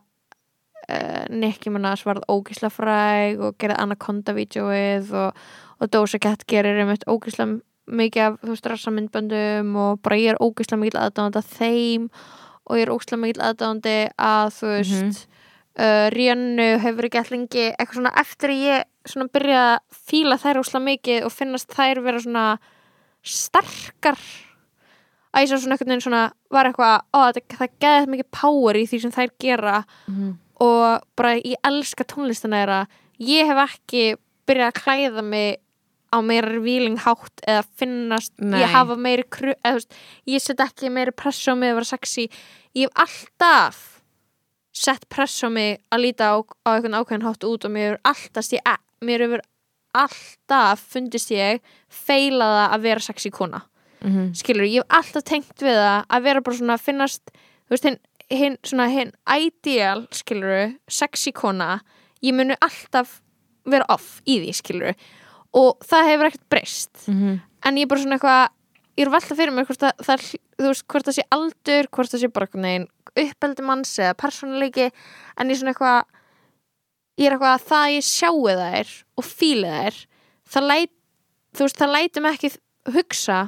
[0.89, 5.37] uh, Nicky Minaj varð ógísla fræg og gerði Anaconda-vídeóið og,
[5.81, 7.47] og Doja Cat gerir einmitt ógísla
[7.87, 12.09] mikið af þú veist rassamindböndum og bara ég er ógísla mikil aðdáðandi að þeim
[12.65, 15.11] og ég er ógísla mikil aðdáðandi að þú veist Mhm.
[15.77, 19.79] uh, Rihannu hefur ekki allir lengi eitthvað svona eftir að ég svona byrja að
[20.09, 22.45] fíla þær ógísla mikið og finnast þær vera svona
[23.25, 24.17] sterkar
[25.35, 26.23] að ég svo svona einhvern veginn svona
[26.53, 30.37] var eitthvað, ó þetta, það geði mikið power í því sem þær gera Mhm.
[30.61, 32.87] og bara ég elska tónlistina þeirra
[33.19, 34.15] ég hef ekki
[34.47, 35.57] byrjað að klæða mig
[36.13, 38.59] á meira revealing hátt eða finnast, Nei.
[38.61, 39.93] ég hafa meiri kru, eða, veist,
[40.27, 42.27] ég set ekki meiri press á mig að vera sexy
[42.75, 43.81] ég hef alltaf
[44.75, 46.35] sett press á mig að líta á,
[46.67, 49.43] á einhvern ákveðin hátt út og mér hefur alltaf ég, mér hefur
[49.95, 53.61] alltaf fundist ég feilaða að vera sexy kona
[54.05, 54.35] Mhm.
[54.35, 57.83] skilur, ég hef alltaf tengt við það að vera bara svona að finnast þú veist,
[57.85, 57.99] hinn,
[58.29, 61.79] hinn, svona hinn ideal, skilur, sexy kona
[62.21, 63.21] ég muni alltaf
[63.65, 64.95] vera off í því, skilur
[65.55, 67.07] og það hefur ekkert breyst.
[67.07, 67.39] Mhm.
[67.65, 68.49] en ég er bara svona eitthvað
[68.95, 70.25] ég er velta fyrir mér hvort það, það er,
[70.59, 74.91] þú veist, hvort það sé aldur hvort það sé bara veginn uppeldi manns eða persónuleiki.
[75.39, 76.05] En ég er svona eitthvað
[77.17, 79.99] ég er eitthvað að það að ég sjáu þær og fíli þær
[80.55, 80.91] það læt,
[81.55, 82.51] þú veist, það lætum ekki
[82.95, 83.39] hugsa,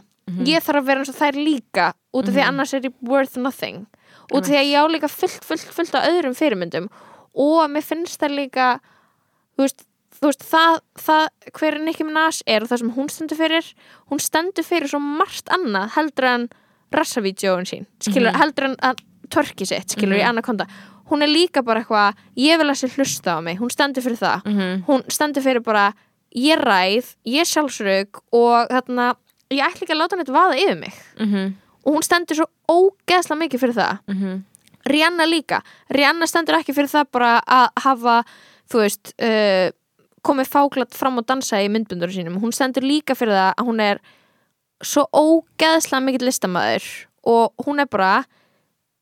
[0.47, 1.87] ég þarf að vera eins og þær líka
[2.17, 3.85] út af því að annars er ég worth nothing.
[4.33, 6.89] Út af því að ég á líka fullt, fullt, fullt á öðrum fyrirmyndum.
[7.37, 8.65] Og mér finnst það líka
[9.55, 9.85] þú veist,
[10.17, 11.27] þú veist það, það
[11.59, 13.67] hver Nicki Minaj er og það sem hún stendur fyrir
[14.11, 16.47] hún stendur fyrir svo margt annað heldur en
[16.93, 18.39] rassavídeóin sín skilur, Mhm.
[18.41, 20.29] heldur en að törki sitt skilur í Mhm.
[20.37, 20.67] anakonda
[21.09, 24.17] hún er líka bara eitthvað, ég vil að sér hlusta á mig hún stendur fyrir
[24.17, 24.83] það Mhm.
[24.85, 25.93] hún stendur fyrir bara
[26.35, 29.15] ég ræð, ég sjálfsrög og þarna,
[29.51, 31.53] ég ætla ekki að láta neitt vaða yfir mig Mhm.
[31.85, 34.43] og hún stendur svo ógeðslega mikið fyrir það Mhm.
[34.87, 35.61] Rihanna líka,
[35.91, 38.23] Rihanna stendur ekki fyrir það bara að hafa
[38.69, 39.71] þú veist uh,
[40.27, 43.83] komið fáklat fram og dansa í myndbundur sínum, hún stendur líka fyrir það að hún
[43.83, 44.01] er
[44.85, 46.85] svo ógeðslega mikill listamæður
[47.27, 48.11] og hún er bara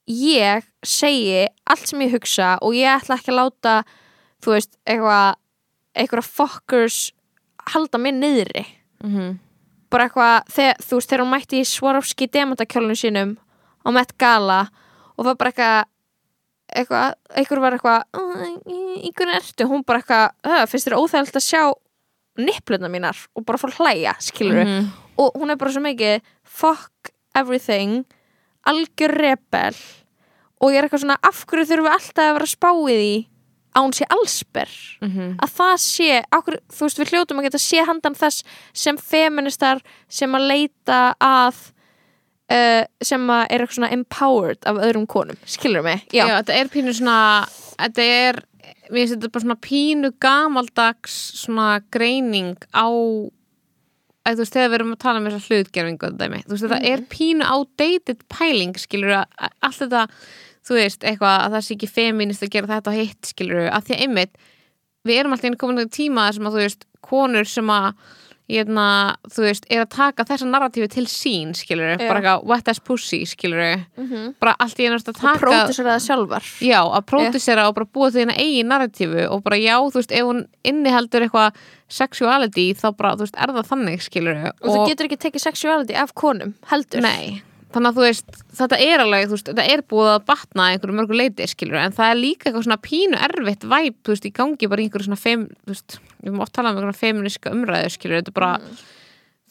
[0.09, 3.73] ég segi allt sem ég hugsa og ég ætla ekki að láta
[4.45, 5.35] þú veist, eitthvað
[5.95, 6.99] eitthvað fuckers
[7.73, 8.65] halda mér niðri
[9.03, 9.39] Mhm.
[9.91, 10.45] bara eitthvað,
[10.81, 13.37] þú veist, þegar hún mætti í Swarovski demantakjólunum sínum
[13.85, 14.69] á Met Gala
[15.17, 15.85] og var bara eitthvað
[16.73, 18.03] eitthvað, eitthvað var eitthvað
[19.03, 21.73] einhvern ertu, hún bara eitthvað "Ugh, finnst þér óþægilt að sjá
[22.37, 23.15] nippluna mínar?
[23.35, 24.89] Og bara fór hlæja, skilur Mhm.
[25.17, 28.05] og hún er bara svo mikið fuck everything
[28.67, 29.75] algjör rebel.
[30.61, 33.27] Og ég er eitthvað svona, af hverju þurfum við alltaf að vera að spá í
[33.75, 34.69] að hún sé allsber?
[35.01, 35.35] Mhm.
[35.37, 38.43] að það sé, okkur, þú veist við hljótum að geta sé handan þess
[38.73, 41.71] sem feministar sem að leita að
[42.51, 46.05] uh, sem er eitthvað svona empowered af öðrum konum, skilur mig?
[46.11, 47.19] Já, Já, þetta er pínu svona
[47.75, 48.41] þetta er,
[48.89, 52.87] mér finnst þetta bara svona pínu gamaldags svona greining á
[54.25, 57.05] að þú veist, þegar við erum að tala um þessa hlutgerfingu þú veist, þetta er
[57.11, 60.03] pínu outdated pæling, skilur að allt þetta,
[60.65, 63.89] þú veist, eitthvað að það sé ekki feminist að gera þetta og hitt, skilur að
[63.89, 64.39] því að einmitt,
[65.05, 67.91] við erum alltaf inn komin í tíma sem að þú veist, konur sem að
[68.45, 72.05] Hérna, þú veist, er að taka þessa narratífi til sín, skilur, Já.
[72.05, 75.95] bara eitthvað wet as pussy, skilur, mm bara allt í einu að og taka pródusera
[75.95, 76.51] það sjálfar.
[76.61, 80.13] Já, að pródusera og bara búa því hérna eigin narratífu og bara já, þú veist,
[80.13, 81.57] ef hún inniheldur eitthvað
[81.89, 85.97] sexuality þá bara, þú veist, er það þannig, skilur og, þú getur ekki tekið sexuality
[85.97, 87.01] af konum heldur.
[87.01, 87.41] Nei,
[87.75, 91.19] þannig að þú veist, þetta er alveg, veist, þetta er búið að batna einhverju mörgu
[91.19, 94.71] leiti, skilur en það er líka eitthvað svona pínu erfitt væp, þú veist, í gangi
[94.71, 98.21] bara einhverju svona fem, þú veist, við erum oft talað um einhverju feminiska umræðu, skilur,
[98.21, 98.53] þetta er bara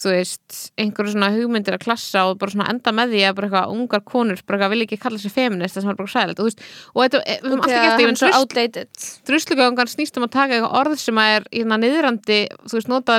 [0.05, 3.49] þú veist, einhverju svona hugmyndir að klassa og bara svona enda með því að bara
[3.49, 6.41] eitthvað ungar konur bara eitthvað vil ekki kalla sig feminist það sem er bara sæðilegt
[6.41, 8.03] og þú veist, og þetta, við höfum alltaf gert
[9.87, 10.75] er snýst um taka eitthvað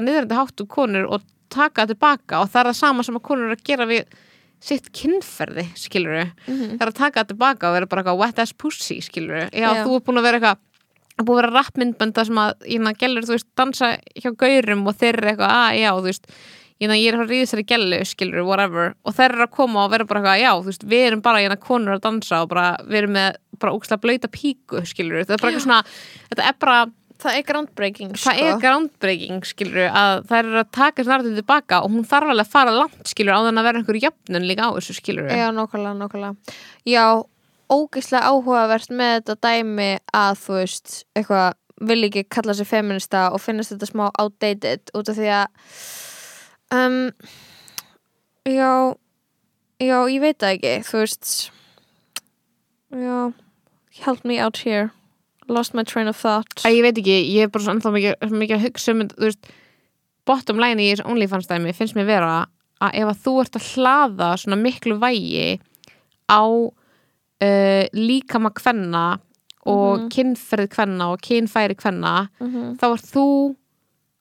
[0.09, 1.25] niðrandi háttu konur og
[1.55, 4.03] taka það tilbaka og það er það sama sem að konur eru að gera við
[4.59, 6.77] sitt kynferði, skilur Mhm.
[6.77, 9.73] það er að taka það tilbaka og vera bara eitthvað wet as pussy, skilur já,
[9.75, 9.83] Já.
[9.85, 10.57] þú er búin að vera eitthvað
[11.15, 14.95] að búin að vera rappmyndbönda sem að, hérna, gælur, þú veist, dansa hjá gaurum og
[14.99, 16.27] þeir eru eitthvað, að, já, þú veist
[16.81, 18.95] hérna, ég er að ríða sér í gælu, skilur, whatever.
[19.05, 21.39] Og þeir eru að koma og vera bara eitthvað, já, þú veist við erum bara,
[21.39, 25.33] hérna, konur að dansa og bara við erum með, bara úkslega blöyta píku, skilur þetta
[25.37, 25.83] er bara eitthvað svona,
[26.33, 26.85] þetta er bara
[27.21, 28.47] það er groundbreaking það sko.
[28.47, 32.55] er groundbreaking, skilur að það er að taka narratíð tilbaka og hún þarf alveg að
[32.55, 35.95] fara langt, skilur, á þann að vera einhver jöfnun líka á þessu, skilur Já, nákvæmlega,
[36.01, 36.57] nákvæmlega.
[36.89, 37.05] Já,
[37.71, 41.47] ógeðslega áhugavert með þetta dæmi að þú veist, eitthvað
[41.85, 45.47] vil ekki kalla sig feminista og finnast þetta smá outdated út af því að
[46.75, 47.01] um,
[48.45, 48.95] Já
[49.75, 51.31] Já, ég veit það ekki, þú veist.
[52.95, 53.17] Já
[54.05, 54.91] Help me out here
[55.47, 58.55] Lost my train of thought Æ, ég veit ekki, ég er bara svo mikið, mikið
[58.57, 59.51] að hugsa um, veist,
[60.25, 62.45] bottom line í þessu OnlyFans dæmi finnst mér vera
[62.81, 65.59] að ef að þú ert að hlaða svona miklu vægi
[66.29, 69.19] á uh, líkama kvenna
[69.65, 70.09] og Mhm.
[70.13, 73.55] kynferð kvenna og kynfæri kvenna mm -hmm, þá ert þú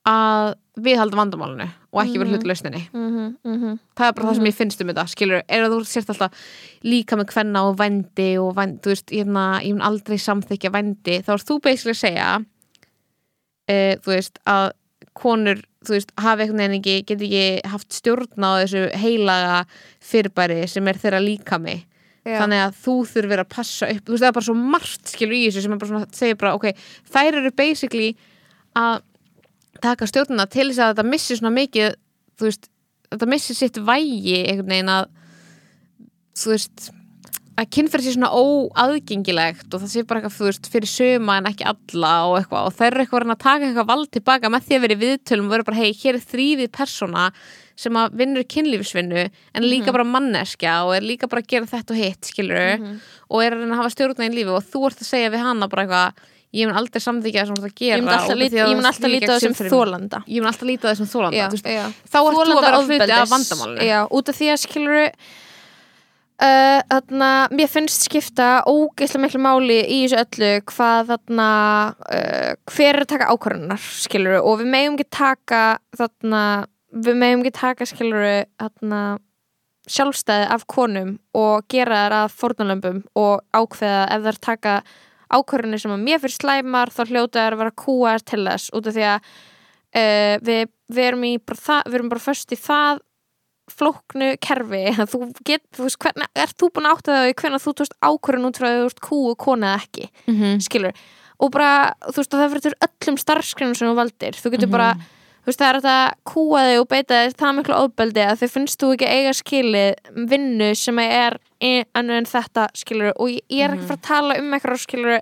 [0.06, 2.34] að viðhalda vandamálinu og ekki vera Mhm.
[2.34, 2.80] hlutlausninni.
[2.92, 5.84] Mm -hmm, það er bara það sem ég finnst um þetta skilur, er að þú
[5.86, 6.32] sért alltaf
[6.82, 11.22] líka með kvenna og vændi og vændi, þú veist, hérna, ég mun aldrei samþykja vændi,
[11.22, 12.44] þá er þú basically að segja
[13.68, 14.72] e, þú veist, að
[15.14, 19.64] konur, þú veist, hafi einhvern veginn ekki, get ekki haft stjórn á þessu heilaga
[20.02, 21.84] fyrirbæri sem er þeirra líkami.
[22.24, 25.34] Þannig að þú þurfir að passa upp þú veist, það er bara svo margt skilur
[25.36, 26.64] í þessu sem er bara svona, segir bara, ok,
[27.12, 28.16] þær eru basically
[28.74, 29.02] að
[29.84, 31.94] taka stjórnuna til þess að þetta missi svona mikið
[32.40, 32.68] þú veist,
[33.12, 35.08] þetta missi sitt vægi einhvern veginn að
[36.34, 36.90] þú veist
[37.54, 41.46] að kynferð sé svona óaðgengilegt og það sé bara eitthvað, þú veist, fyrir söma en
[41.46, 42.64] ekki alla og eitthvað.
[42.66, 45.46] Og þær eru eitthvað að taka eitthvað vald tilbaka með því að vera í viðtölum
[45.46, 47.28] og vera bara, hei, hér er þrýðið persóna
[47.78, 49.22] sem að vinnur kynlífsvinnu
[49.54, 52.98] en líka bara manneskja og er líka bara að gera þetta og hitt, skilur Mhm.
[53.30, 55.86] og er að hafa stjórna í lífi og þú ert að segja við hana bara
[55.86, 56.12] eitthvað
[56.54, 57.96] ég mun aldrei samþykja það sem þú ert að gera.
[57.96, 59.78] Ég mun alltaf að ég mun það alltaf líta þessum siðferðinu.
[59.78, 61.86] þólanda ég mun alltaf líta á þessum þólanda já, veist, já.
[62.10, 63.88] þá ert þú að vera hluti af vandamálinu.
[63.88, 65.00] Já, út af því að skilur
[66.44, 71.50] uh, þarna, mér finnst skipta ógeðslega miklu máli í þessu öllu hvað þarna
[71.90, 75.62] uh, hver er að taka ákvarðunar skilur og við megum ekki taka
[75.98, 76.42] þarna,
[76.94, 78.28] við megum ekki taka skilur
[78.62, 79.04] þarna
[79.90, 84.76] sjálfstæði af konum og gera þær að fórnalömbum og ákveða ef þær taka
[85.34, 88.90] ákvörðunni sem að mér fyrir slæmar þá hljóta þær að vera kúar til þess út
[88.90, 90.62] af því að uh, við,
[90.94, 93.02] við erum bara það, við erum bara föst í það
[93.72, 94.84] flóknu kerfi.
[95.10, 98.48] Þú get, þú veist, hvernig, er þú búin að átta það hvernig þú tóst ákvörðun
[98.50, 100.58] út frá að þú veist kú og kona ekki, mm -hmm.
[100.60, 101.04] skilur
[101.42, 104.94] og bara, þú veist, það fyrir öllum starfskrænum sem þú valdir, þú getur bara
[105.44, 105.96] þú veist, það er þetta
[106.32, 110.12] kúa þig og beita þig það miklu óbeldi að þau finnst þú ekki eiga skilið
[110.32, 111.38] vinnu sem er
[111.94, 115.20] annað en þetta, skilur og ég, ég er ekki fara að tala um eitthvað, skilur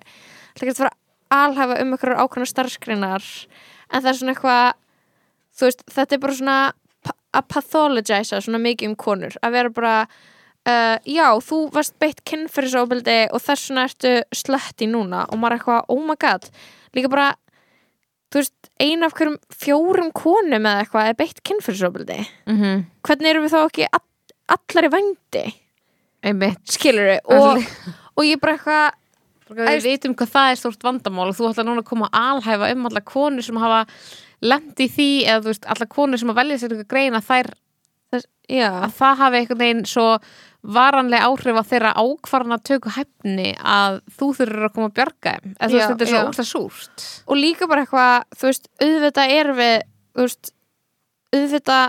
[0.58, 3.26] það getur fara að alhafa um eitthvað ákvæmna starfskreinar
[3.92, 4.78] en það er svona eitthvað
[5.58, 6.58] þú veist, þetta er bara svona
[7.32, 9.36] að pathologisa svona mikið um konur.
[9.42, 15.24] Að vera bara uh, já, þú varst beitt kynferðisofbeldi og þess vegna ertu slötti núna.
[15.30, 16.48] Og maður er eitthvað, oh my god.
[16.96, 17.30] Líka bara,
[18.32, 22.18] þú veist ein af hverjum fjórum konum eða eitthvað er beitt kynferðisofbeldi.
[22.48, 22.86] Mhm.
[23.04, 24.08] hvernig erum við þá ekki all,
[24.56, 25.44] allar í vændi?
[26.22, 26.64] Einmitt.
[26.70, 27.64] Skilur við og,
[28.16, 28.98] og ég bara eitthvað
[29.52, 32.70] við vitum hvað það er stórt vandamál og þú ætlar núna að koma að alhæfa
[32.72, 33.80] um alla konur sem hafa
[34.42, 37.50] lent í því eða þú veist, alla konur sem að velja sér eitthvað greina þær
[38.12, 38.30] þess,
[38.68, 40.08] að það hafi einhvern veginn svo
[40.62, 45.32] varanlega áhrif á þeirra ákvarðan að tökja hæfni að þú þurfur að koma að bjarga
[45.32, 45.54] þeim.
[45.56, 46.26] Eða þú veist, þetta er svo já.
[46.28, 47.06] óslega súrt.
[47.26, 49.76] Og líka bara eitthvað þú veist, auðvitað erum við
[50.22, 50.52] veist,
[51.32, 51.84] auðvitað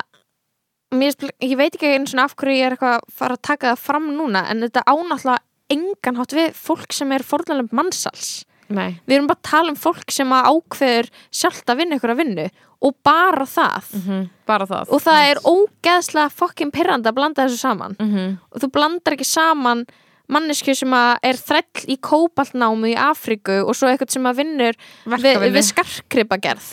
[0.98, 3.74] mér, ég veit ekki einu svona af hverju ég er eitthvað að fara að taka
[3.74, 5.42] það fram núna en þetta ánáttúrulega
[5.74, 8.34] engan hátt við fólk sem er fórnalega mannsals
[8.74, 9.00] Nei.
[9.08, 12.22] við erum bara að tala um fólk sem að ákveður sjálft að vinna ykkur að
[12.24, 12.48] vinnu
[12.84, 13.84] og bara það.
[13.96, 14.90] Mm bara það.
[14.92, 17.96] Og það er ógeðslega fokkin pirrandi að blanda þessu saman.
[18.00, 18.38] Mm -hmm.
[18.52, 19.86] og þú blandar ekki saman
[20.28, 25.52] mannesku sem er þræll í kóbaltnámu í Afríku og svo eitthvað sem að vinnur við,
[25.52, 26.68] við skarkripagerð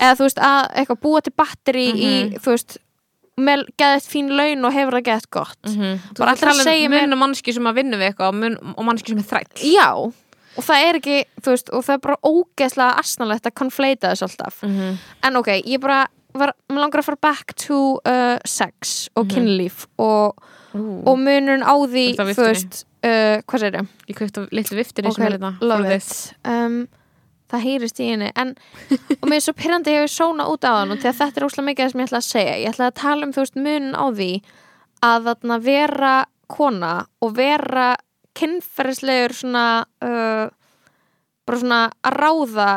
[0.00, 2.38] eða þú veist að búa til batteri í Mhm.
[2.40, 2.78] þú veist
[3.40, 5.62] með geðið fín laun og hefur það geðið gott.
[5.66, 5.98] Mm -hmm.
[6.14, 8.06] Þú Bara ert að tala segja um mér- mun og mannski sem að vinna við
[8.08, 9.74] eitthvað og, og mannski sem er þræll.
[9.76, 10.12] Já
[10.56, 14.22] og það er ekki þú veist og það er bara ógeðslega asnalegt að konfleita þessu
[14.28, 14.96] alltaf mm -hmm.
[15.28, 19.30] en ok, ég bara var, mér langar að fara back to uh, sex og Mhm.
[19.34, 20.34] kynlíf og,
[21.06, 23.86] og munurinn á því Þú veist uh, hvað segir þau?
[24.08, 26.34] Ég kveikt á litlu viftinni Ok, sem er þetta love for it.
[26.44, 26.88] um,
[27.50, 28.54] það heyrist í henni en,
[29.22, 31.36] og mér er svo pyrrandi ég hefur sóna út á hann og því að þetta
[31.40, 33.40] er óslega mikið það sem ég ætla að segja ég ætla að tala um þú
[33.40, 34.42] veist munin á því
[35.02, 37.96] að þarna vera kona og vera
[38.38, 39.66] kynferðislegur svona
[40.04, 40.46] uh,
[41.46, 42.70] bara svona að ráða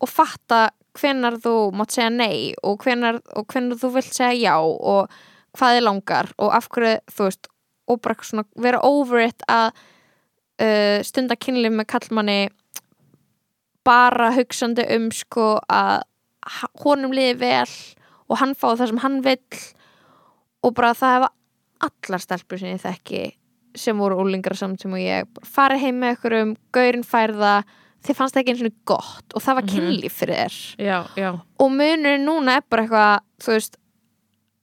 [0.00, 0.60] og fatta
[0.98, 5.12] hvenar þú mátt segja nei og hvenar, og hvenar þú vilt segja já og
[5.56, 7.50] hvað þið langar og af hverju þú veist
[7.90, 9.70] og bara svona vera over it að
[10.62, 12.40] uh, stunda kynlif með kallmanni
[13.86, 16.02] bara hugsandi um sko að
[16.84, 17.74] honum liði vel
[18.30, 19.60] og hann fái það sem hann vill
[20.66, 21.30] og bara það hefa
[21.86, 23.22] allar stelpur sem ég þekki
[23.74, 27.62] sem voru úlingar samt sem ég farið heim með ykkur um gaurin færða
[28.04, 29.74] þið fannst það ekki eins og gott og það var Mhm.
[29.74, 33.76] kynlíf fyrir þér Já, já og munurinn núna er bara eitthvað þú veist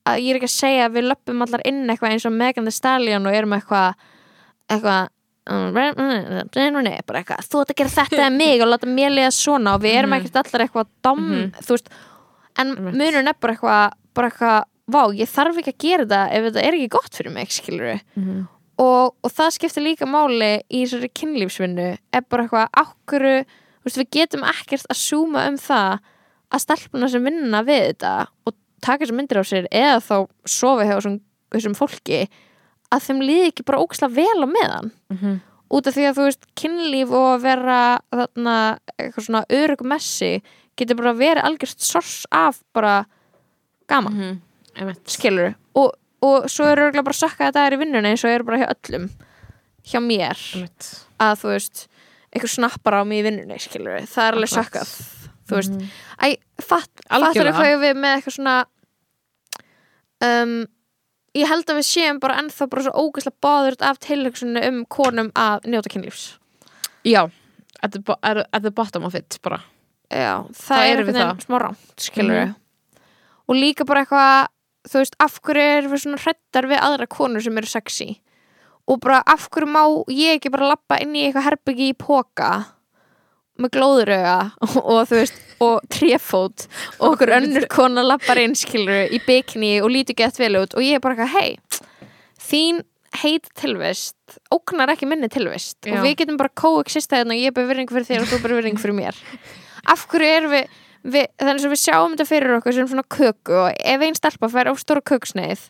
[0.06, 2.64] að ég er ekki að segja að við löpum allar inn eitthvað eins og Megan
[2.64, 3.94] Thee Stallion og erum eitthvað
[4.70, 5.08] eitthvað
[5.48, 9.74] um, bara eitthvað, þú ætti að gera þetta eða mig og láta mér liða svona
[9.76, 10.18] og við erum Mhm.
[10.26, 11.52] ekkert allar eitthvað dom, Mhm.
[11.62, 11.88] þú veist
[12.58, 16.44] en munurinn er bara eitthvað bara eitthvað, vá, ég þarf ekki að gera þetta ef
[16.52, 18.48] þetta er ekki gott fyrir mig, skilur Mhm.
[18.78, 23.46] Og, og það skiptir líka máli í þessari kynlífsvinnu er bara eitthvað
[23.84, 25.98] veist, við getum ekkert að súma um það
[26.52, 28.12] að stelpuna sem vinna við þetta
[28.46, 28.54] og
[28.84, 30.14] taka þessar myndir á sér eða þá
[30.48, 31.18] sofa hjá þessum,
[31.54, 32.20] þessum fólki
[32.94, 35.40] að þeim líði ekki bara óksla vel á meðan Mhm.
[35.70, 37.80] út af því að þú veist kynlíf og að vera
[38.14, 40.42] þarna eitthvað svona örugum messi
[40.78, 43.04] getur bara verið algjörst sors af bara
[43.88, 44.40] gaman Mhm.
[44.78, 45.04] Einmitt.
[45.08, 45.92] skilur og,
[46.22, 49.08] og svo eru bara þetta er í vinnunni eins og eru bara hjá öllum
[49.88, 50.88] hjá mér Einmitt.
[51.20, 51.86] að þú veist
[52.32, 54.90] eitthvað snappar á mig í vinnunni skilur það er alveg sökkað
[55.48, 55.88] þú veist, Mhm.
[56.20, 57.56] æ, fatt, fattur Algjörlega.
[57.56, 58.56] hvað við með eitthvað svona
[60.20, 60.66] um,
[61.38, 65.30] ég held að við séum bara ennþá bara svo ógæslega báðurt af tilhugsunni um konum
[65.38, 66.38] að njóta kynlífs
[67.04, 67.30] Já,
[67.82, 68.02] at the,
[68.52, 69.62] at the bottom of it bara
[70.10, 72.54] Já, það, Það er við einhvern veginn smá rámt, skilur Mhm.
[73.48, 74.48] og líka bara eitthvað
[74.92, 78.08] þú veist, af hverju erum við svona hrettar við aðra konur sem eru sexy?
[78.88, 79.82] Og bara af hverju má
[80.12, 82.50] ég ekki bara lappa inn í eitthvað herbyggi í póka
[83.58, 86.68] með glóðurauga og, og þú veist, og tréfót
[87.00, 90.84] og okkur önnur kona lappar inn skilur í bikini og lítur gett vel út og
[90.86, 91.58] ég er bara eitthvað, hei
[92.38, 92.84] þín
[93.22, 95.96] heit tilvist óknar ekki minni tilvist Já.
[95.96, 98.38] og við getum bara coexista hérna og ég er bara virðing fyrir þér og þú
[98.38, 99.22] er bara virðing fyrir mér.
[99.88, 103.58] Af hverju erum við, við þannig að við sjáum þetta fyrir okkur sem svona köku
[103.64, 105.68] og ef einn stelpa fær á stóra köksneið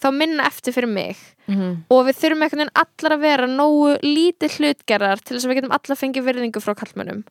[0.00, 1.16] þá minna eftir fyrir mig
[1.50, 1.84] Mhm.
[1.90, 5.58] og við þurfum einhvern veginn allar að vera nógu lítið hlutgerðar til þess að við
[5.58, 7.24] getum allar fengið virðingu frá kallmönnum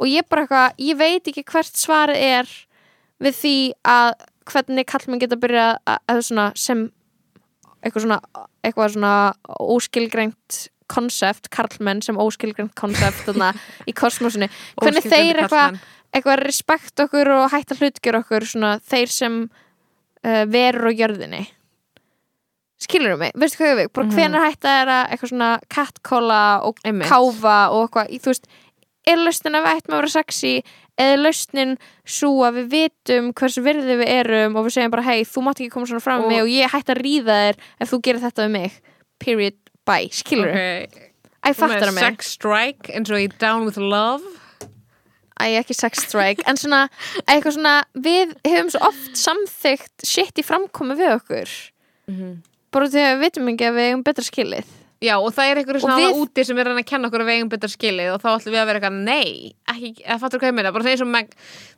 [0.00, 2.48] og ég bara eitthvað, ég veit ekki hvert svarið er
[3.20, 4.14] við því að
[4.50, 6.86] hvernig kallmenn geta byrjað að, að svona sem
[7.84, 8.20] eitthvað svona,
[8.64, 9.14] eitthvað svona
[9.60, 10.60] óskilgreint
[10.90, 13.28] konsept, karlmenn sem óskilgreint konsept
[13.90, 14.48] í kosmosinu
[14.80, 15.78] hvernig þeir eitthvað.
[16.14, 19.40] Eitthvað respekt okkur og hætta hlutgjör okkur svona þeir sem
[20.24, 21.46] uh, verur á jörðinni.
[22.80, 23.88] Skilur mig, veistu hvað ég við?
[23.92, 24.14] Bara Mhm.
[24.16, 27.08] hvenær hætta er að eitthvað svona catcalla og Einmitt.
[27.10, 28.46] káfa og eitthvað, þú veist
[29.06, 30.54] er lausnin að við ættum að vera sexy?
[31.00, 35.02] Eða er lausnin svo að við vitum hversu virði við erum og við segjum bara
[35.02, 37.36] hei, þú mátt ekki koma svona fram með Og- mig og ég hætti að ríða
[37.40, 38.72] þér ef þú gerir þetta við mig.
[39.20, 39.54] Period,
[39.86, 40.86] bye, skilur okay.
[41.44, 42.04] Æ, fattar það mig.
[42.04, 44.22] sex strike í Down with Love
[45.40, 46.84] Æ, ekki sex strike En svona,
[47.24, 51.56] eitthvað svona Við hefum svo oft samþygt Shit í framkomi við okkur.
[52.70, 54.76] Bara því að við vitum ekki að við eigum betra skilið.
[55.00, 57.36] Já, og það er einhverju svona við- úti sem er að kenna okkur að við
[57.38, 60.50] eigum betra skilið og þá ætlum við að vera eitthvað, nei, ekki, eða fattur hvað
[60.50, 61.30] ég meina, bara þeir sem Meg,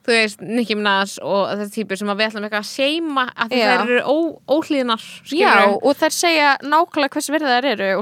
[0.02, 3.54] þú veist, Nicki Minaj og þessi típur sem að við ætlum eitthvað að seima að
[3.54, 4.16] þær eru ó,
[4.58, 7.94] óhlýðnar, Já, og þær segja nákvæmlega hvers eru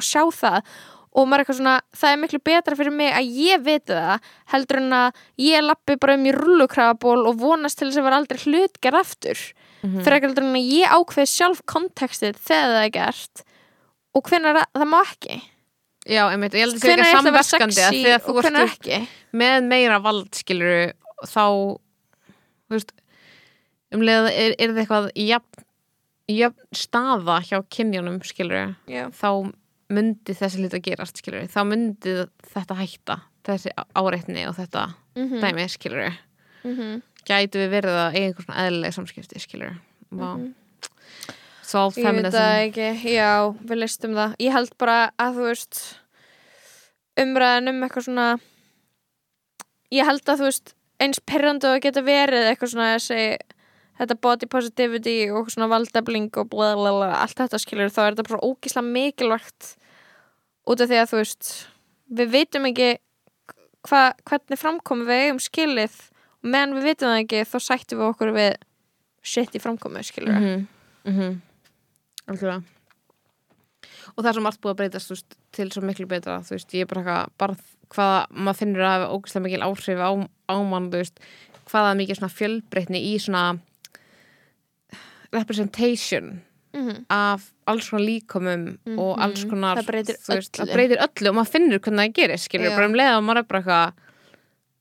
[1.10, 4.28] og maður er eitthvað svona, það er miklu betra fyrir mig að ég viti það
[4.52, 8.20] heldur en að ég lappi bara um í rullukrafaból og vonast til þess að vera
[8.22, 9.40] aldrei hlutgerð aftur
[9.80, 10.02] Mhm.
[10.04, 13.42] fyrir heldur en að ég ákveð sjálf kontekstið þegar það er gert
[14.14, 15.38] og hvenær það má ekki
[16.10, 19.64] Já, einmitt, og ég held að það hvenær ekki ætla að þegar þú ert með
[19.68, 20.92] meira vald, skilur
[21.24, 21.44] þá,
[22.68, 22.92] þú veist
[23.92, 25.64] um leið er, er það eitthvað jafn,
[26.30, 29.08] jafn staða hjá kynjunum, skilur Já.
[29.10, 29.52] þá
[29.90, 32.16] myndi þessi hlut að gerast, skilur þá myndi
[32.52, 33.16] þetta hætta
[33.48, 36.12] þessi áreitni og þetta Mhm, dæmi, skilur
[36.64, 37.00] mhm.
[37.26, 39.74] gætu við verið að eiga einhver svona eðlileg samskipti, skilur
[40.10, 40.36] Vá.
[40.36, 40.54] Mhm.
[41.62, 42.34] Solve Ég veit feminism.
[42.34, 43.32] það ekki, já,
[43.62, 44.32] við listum það.
[44.42, 45.80] Ég held bara að þú veist
[47.20, 48.28] umræðan um eitthvað svona
[49.94, 53.38] ég held að þú veist eins perrandu að geta verið eitthvað svona þessi
[54.00, 58.14] þetta body positivity og svona valdefling og bla bla bla, allt þetta skilur þá er
[58.16, 59.74] þetta bara ógíslega mikilvægt
[60.70, 61.52] út af því að þú veist
[62.20, 62.90] við vitum ekki
[63.88, 65.96] hva, hvernig framkomi við eigum skilið
[66.42, 68.50] meðan við vitum það ekki þá sættum við okkur við
[69.22, 70.66] shit í framkomi skilur mm -hmm.
[71.04, 71.40] Mm -hmm.
[72.26, 72.62] Algjörlega
[74.16, 76.74] og það er svo margt búið að breytast veist, til svo miklu betra þú veist,
[76.74, 77.56] ég er bara eitthvað bara
[77.90, 80.10] hvaða maður finnur að hafa ógæslega mikil áhrif á,
[80.50, 81.20] á mann, veist
[81.70, 83.58] hvaða mikið svona fjölbreytni í svona
[85.32, 86.42] representation
[86.74, 88.62] mm af alls konar líkomum
[88.98, 89.22] og Mhm.
[89.24, 90.64] alls konar Það breytir veist, öllu.
[90.66, 93.38] það breytir öllu og maður finnur hvernig það gerir skilur, bara um leið og maður
[93.38, 93.92] er bara eitthvað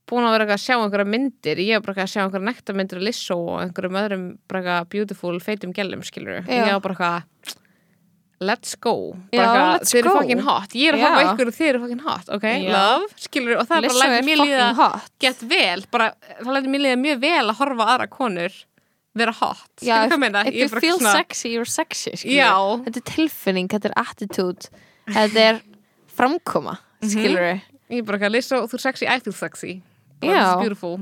[0.09, 2.47] búin að vera eitthvað að sjá einhverja myndir ég er bara eitthvað að sjá einhverja
[2.49, 6.65] nektarmyndir af Lissó og einhverjum öðrum bara eitthvað beautiful feitum gælum skilur, Já.
[6.65, 7.23] ég er bara eitthvað
[8.41, 10.19] let's go let's þið eru go.
[10.21, 12.71] fucking hot, ég er að á ykkur og þið eru fucking hot, ok, Já.
[12.71, 16.69] love skilur, og það er bara lægt mér líða hot gett vel, bara, það lægt
[16.71, 18.51] mér líða mjög vel að horfa aðra konur
[19.15, 20.45] vera hot, skilur if, hvað meina?
[20.47, 22.11] if you feel svona- sexy, you're sexy.
[22.15, 24.69] Þetta er tilfinning, þetta er attitude.
[25.09, 25.61] Þetta er
[26.15, 27.09] framkoma Mhm.
[27.09, 29.81] skilur við Ég er bara eitthvað, Lizzo, þú er sexy, I feel sexy.
[30.21, 30.99] Is beautiful.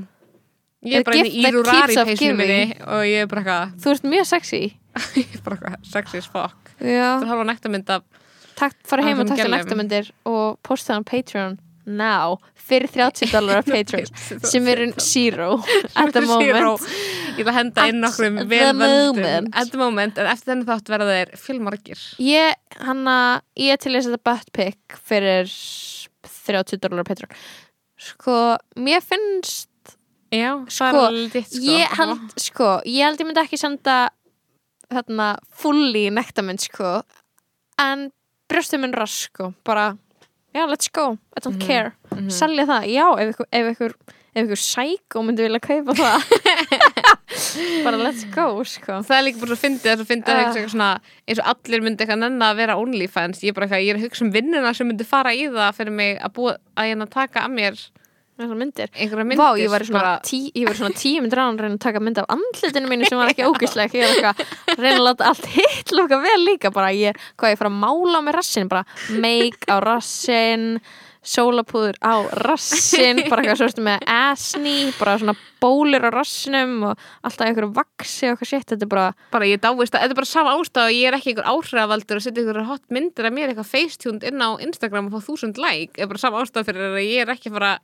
[0.84, 3.42] Ég er bara inn í that Rurari keeps on peysinu minni og ég er bara
[3.42, 4.76] eitthvað, Þú ert mjög sexy.
[5.16, 6.70] Ég er bara eitthvað sexy as fuck.
[6.80, 8.02] Það er halva nektarmynd af
[8.56, 9.58] Takk, fara heim og Áfram takta gælum.
[9.58, 11.58] nægtamyndir og posta það á Patreon
[11.88, 12.36] now
[12.68, 14.08] fyrir 30 dólar á Patreon
[14.44, 15.50] sem eru zero
[16.00, 16.84] at the moment.
[17.38, 19.54] Ég ætla að henda inn At nokkrum the vel völdum moment.
[19.54, 22.04] At the moment, en eftir þenni þátt verða þeir fjölmargir.
[22.24, 23.16] Ég, hanna,
[23.56, 25.48] ég til að setja butt pic fyrir
[26.48, 27.34] 30 dólar á Patreon.
[27.98, 28.36] Sko,
[28.78, 29.68] mér finnst
[30.28, 31.62] Já, Sko, ditt sko.
[31.64, 34.10] ég held, sko, ég held ég myndi ekki senda
[34.92, 36.98] þarna fulli nektamind, sko
[37.80, 38.10] en
[38.48, 39.94] brjóstum minn rask, sko bara,
[40.54, 42.30] já, let's go I don't Mhm, care, mhm.
[42.30, 43.94] selja það já, ef ykkur, ef ykkur,
[44.34, 46.18] ef ykkur sækó myndi vilja kaupa það
[47.84, 50.38] bara let's go, sko Það er líka bara svo fyndið þess að fyndið Ah.
[50.38, 50.42] uh.
[50.48, 50.90] eitthvað svona
[51.28, 54.00] eins og allir myndi eitthvað nenna að vera OnlyFans ég er bara eitthvað, ég er
[54.00, 57.02] að hugsa um vinnuna sem myndi fara í það fyrir mig að búa að ég
[57.06, 57.78] að taka að mér
[58.38, 58.92] þessar myndir.
[58.94, 61.82] Myndir Vá, ég var svona, tí, ég var svona tíu myndir án að reyna að
[61.86, 65.04] taka mynd af andlitinu mínu sem var ekki ógæsleg ég var eitthvað, að reyna að
[65.08, 68.70] láta allt hitt lúka vel líka bara ég, hvað ég fara að mála með rassin
[68.70, 68.86] bara
[69.18, 70.70] make á rassin
[71.28, 72.14] sólapúður á
[72.46, 77.72] rassin bara eitthvað svo ertu með asni bara svona bólir á rassinum og alltaf einhverju
[77.76, 80.54] vaksi og eitthvað shit þetta er bara, bara ég dáist að, þetta er bara sama
[80.54, 83.72] ástæð og ég er ekki einhver áhrifavaldur að setja einhver hot myndir af mér eitthvað
[83.74, 87.24] facetune inn á Instagram og fá þúsund like, er bara sama ástæð fyrir að ég
[87.26, 87.74] er ekki fara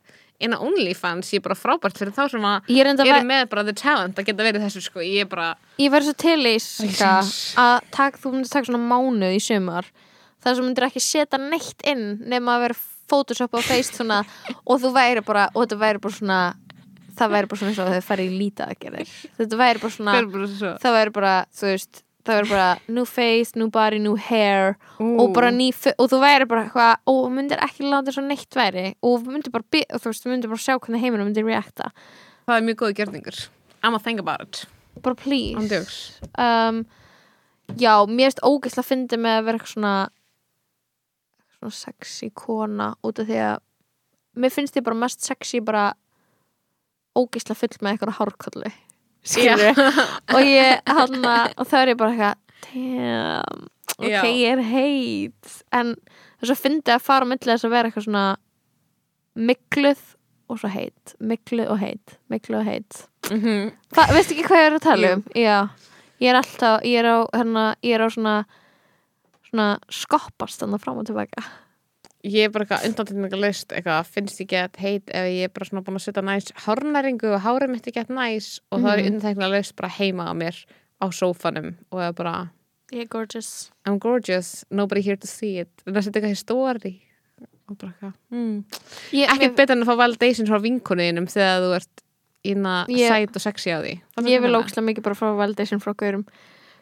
[0.42, 3.44] inn á OnlyFans, ég er bara frábært fyrir þá sem að ég er eru með
[3.52, 6.40] bara the talent að geta verið þessu sko, ég er bara ég verður svo til
[6.42, 7.54] í Ekki ska, sens.
[7.60, 9.90] að tak, þú myndir taka svona mánuð í sumar
[10.44, 12.80] þar sem myndir ekki setja neitt inn nema að vera
[13.10, 14.22] photoshop á face svona,
[14.68, 16.40] og þú væri bara og þetta væri bara svona
[17.14, 20.16] það væri bara svona eins og þau færi í lítið aðgerðir þetta væri bara svona
[20.34, 24.16] bara svo það væri bara, þú veist það væri bara new face, new body, new
[24.16, 25.68] hair og bara ný,
[25.98, 28.86] og þú væri bara eitthvað og þú myndir ekki láta svo neitt væri.
[29.04, 31.90] Og þú myndir bara, og þú veist, myndir bara sjá hvernig heiminum myndir reacta,
[32.48, 33.42] það er mjög góð gerningur
[33.84, 34.64] I'm a think about it,
[35.02, 36.20] bara please.
[36.40, 36.86] Um,
[37.76, 39.96] já, mér erst ógeðslega að fyndi með að vera eitthvað svona
[41.58, 43.60] svona sexy kona út af því að
[44.40, 45.92] mér finnst ég bara mest sexy bara
[47.14, 48.72] ógeðslega full með eitthvað hárkollu.
[48.72, 48.93] skilur
[50.34, 52.40] og ég hann og það er ég bara eitthvað
[53.98, 54.20] ok, Já.
[54.24, 55.94] ég er heit en
[56.40, 58.26] þess að fyndi að fara á milli þess að vera eitthvað svona
[59.34, 60.04] mikluð
[60.50, 63.00] og svo heit mikluð og heit, mikluð og heit
[63.30, 63.72] mm -hmm.
[63.94, 65.24] Hva, veistu ekki hvað ég er að tala um?
[65.34, 65.68] Já,
[66.20, 68.44] ég er alltaf, ég er á, hérna, ég er á svona,
[69.50, 71.42] svona skoppast þannig fram og tilbaka.
[72.24, 75.68] Ég er bara eitthvað undantekninga laust eitthvað, finnst ég gett heit ef ég er bara
[75.68, 79.02] svona búin að setja næs hárnæringu og hárið mitt er gett næs og það er
[79.02, 79.06] Mhm.
[79.12, 80.56] undantekninga laust bara heima á mér
[81.02, 82.50] á sófanum og það er bara
[82.92, 83.70] Ég er gorgeous.
[83.86, 86.94] I'm gorgeous, nobody here to see it en það setja eitthvað í story
[87.68, 88.64] og bara eitthvað mm.
[89.12, 92.02] Ég, ekki mér, betur en að fá validation frá vinkunniðinum þegar þú ert
[92.44, 95.80] ína Ég- sæt og sexy á því Fattar ég vil ókslega mikið bara frá validation
[95.80, 96.24] frá gaurum.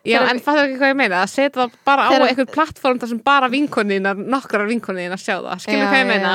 [0.05, 1.19] Já, en fattar ekki hvað ég meina.
[1.23, 5.37] Að setja það bara á Þegar- einhver plattform þar sem bara vinkunniðinar nokkrar vinkunniðinar sjá
[5.39, 6.33] það, skilur hvað ég meina?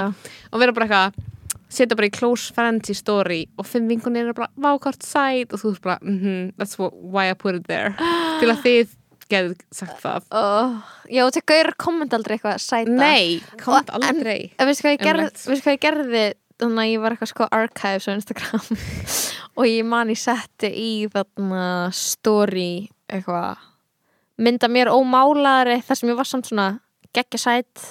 [0.51, 1.26] og vera bara eitthvað
[1.70, 5.51] setja bara í close friends í story og fimm vinkunniðnar bara vákart sæt.
[5.51, 7.91] Og þú ert bara, mhm, that's what, why I put it there.
[8.39, 8.95] Til að þið
[9.28, 10.24] getur sagt það.
[10.32, 10.78] Oh,
[11.11, 12.89] já, og þegar gaurar kommenta aldrei eitthvað sæta.
[12.95, 14.51] Nei, en- aldrei.
[14.57, 16.26] En veistu hvað hvað ég gerði
[16.57, 18.78] þannig að ég var eitthvað sko archives á Instagram.
[19.57, 23.58] Og ég man ég setti í þarna story eitthvað
[24.38, 26.68] mynda mér ómálaðari þar sem ég var samt svona
[27.16, 27.86] geggja sæt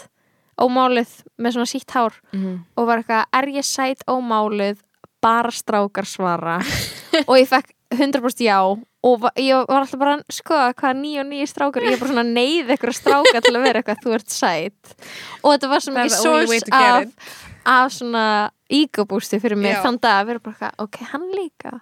[0.61, 1.11] ómálið
[1.43, 2.53] með svona sítt hár Mhm.
[2.77, 4.79] og var eitthvað, er ég sæt ómálið
[5.23, 6.59] bara strákar svara.
[7.29, 8.61] Og ég fekk 100% já
[9.07, 12.25] og ég var alltaf bara sko hvað nýja og nýja strákar ég er bara svona
[12.27, 14.95] neyð eitthvað strákar til að vera eitthvað þú ert sæt.
[15.43, 17.37] Og þetta var svo That's to get af,
[17.67, 18.25] af svona
[18.71, 21.81] ego boosti fyrir mig þann dag að vera bara ok, hann líka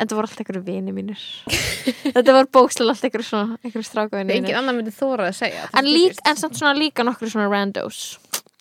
[0.00, 1.24] en þetta voru alltaf einhverju vini mínir.
[2.16, 4.60] Þetta var bókslega alltaf einhverju svona einhverju strákavini engin mínir.
[4.62, 8.00] annar myndi þóra að segja það en, lík, en samt svona líka nokkru svona randos.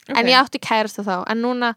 [0.10, 0.18] Ok.
[0.18, 1.16] en ég átti kærastu þá.
[1.32, 1.72] En núna,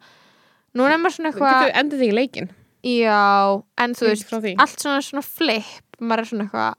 [0.75, 2.53] núna er maður svona eitthvað Getur endið þig í leikin
[2.83, 6.79] já, en þú veist allt svona svona flip maður er svona eitthvað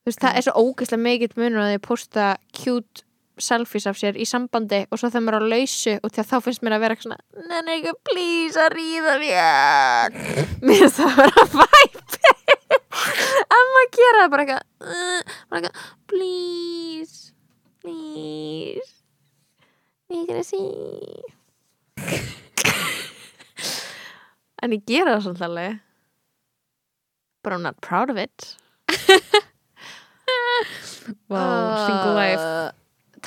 [0.00, 3.04] þú veist, það er svo ógeðslega mikill munur að að posta cute
[3.44, 6.62] selfies af sér í sambandi og svo þegar maður er á lausu og þá finnst
[6.64, 10.08] mér að vera eitthvað svona nenni ekki please að ríða mér.
[10.66, 12.24] Mér finnst það að vera væpi
[13.56, 15.74] en maður gera það bara eitthvað
[16.10, 17.16] please
[17.84, 18.90] please
[20.10, 20.64] er að sí
[24.60, 25.78] en ég gera það svolítið alveg.
[27.40, 28.56] But I'm not proud of it.
[31.28, 32.72] Wow, single life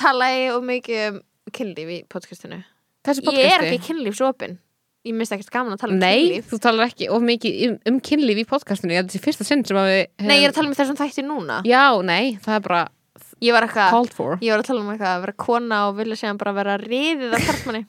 [0.00, 1.22] tala ég um mikið um
[1.54, 2.60] kynlíf í podcastinu.
[3.04, 3.70] Þessu ég er podcasti?
[3.70, 4.58] ekki kynlífsopin.
[5.04, 6.46] Ég minnst ekkert gaman að tala um Nei, kynlíf.
[6.48, 9.76] þú talar ekki of mikið um, um kynlíf í podcastinu, þetta er fyrsta sinn sem
[9.76, 11.58] að við nei, ég er að tala um þessum þætti núna.
[11.68, 12.82] Já, nei, það er bara
[13.44, 13.68] ég var
[14.14, 14.38] for.
[14.40, 17.36] ég var að tala um eitthvað að vera kona og vilja segja bara vera riðið
[17.36, 17.84] af karlmanni.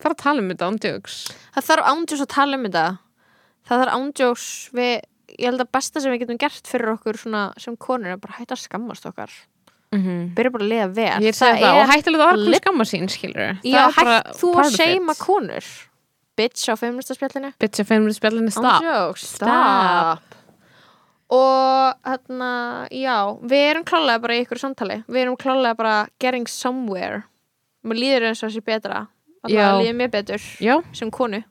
[0.00, 1.16] Það er að tala um þetta ándjóks
[1.54, 2.86] það þarf ándjós að tala um þetta.
[3.68, 4.92] Það þarf ándjós við
[5.36, 8.38] ég held að besta sem við getum gert fyrir okkur svona, sem konur er bara
[8.38, 9.30] hætta að skammast okkar
[9.92, 10.34] mm -hmm.
[10.34, 11.20] byrja bara að liða vel.
[11.22, 13.06] Ég er að segja það, og hættilega að orða lip- skamma sín,
[13.64, 15.64] já, hætt þú að seima konur.
[16.36, 18.82] Bitch á feministaspjallinu Bitch að feimur spjallinu stop.
[18.82, 20.22] Ándjóks, stop.
[21.30, 25.02] og hérna, já við erum klálega bara í ykkur samtali.
[25.08, 27.24] Við erum klálega bara getting somewhere.
[27.84, 29.06] Mér líður eins og þessi betra.
[29.42, 31.42] Alltaf líður mér betur Já, sem konu.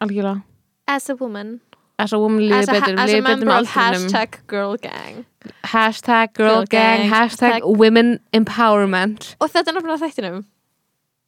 [0.00, 0.42] Algjörlega.
[0.86, 1.60] As a woman
[2.00, 5.24] As a woman líður betur, as a member of hashtag girl gang.
[5.64, 9.34] Hashtag girl Girl gang, gang, hashtag hashtag- women empowerment.
[9.40, 10.40] Og þetta er náttúrulega þættinum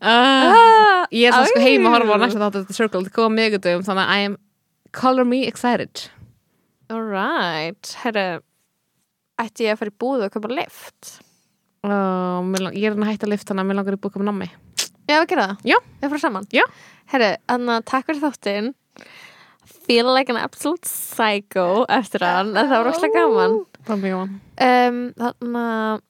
[0.00, 3.36] uh, Ég er svo sko heima að horfa á næsta þátt The Circle, það koma
[3.38, 4.36] miðgudum þannig að I am
[4.92, 6.08] color me excited.
[6.92, 8.24] Alright herru
[9.40, 11.12] ætti ég að fara í búðu og köpa lift
[11.86, 12.42] uh,
[12.74, 14.48] ég er hann að hætta að lifta hana mér langar í búið að nammi
[15.10, 15.66] Já, við gera það?
[15.72, 15.78] Já.
[16.00, 16.48] Við fara saman?
[16.54, 16.64] Já.
[17.12, 18.72] Herru, þannig að takk fyrir þáttinn
[19.82, 24.36] Feel like an absolute psycho eftir hann, það var rosalega gaman það er mjög gaman
[24.68, 26.04] um, Þannig að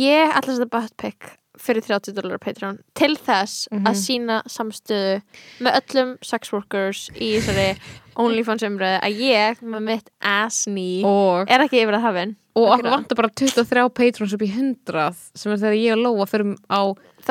[0.00, 1.30] ég ætla að setja buttpick
[1.60, 3.86] fyrir 30 dólar Patreon til þess Mhm.
[3.86, 5.22] að sína samstöðu
[5.60, 7.76] með öllum sex workers í þessari
[8.20, 12.66] OnlyFans umröðu að ég með mitt ass knee og, er ekki yfir að hafinn og
[12.74, 16.56] okkur vantar bara 23 patrons upp í 100 sem er þegar ég og Lóa fyrir
[16.68, 16.80] á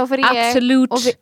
[0.07, 1.15] fyrir absolute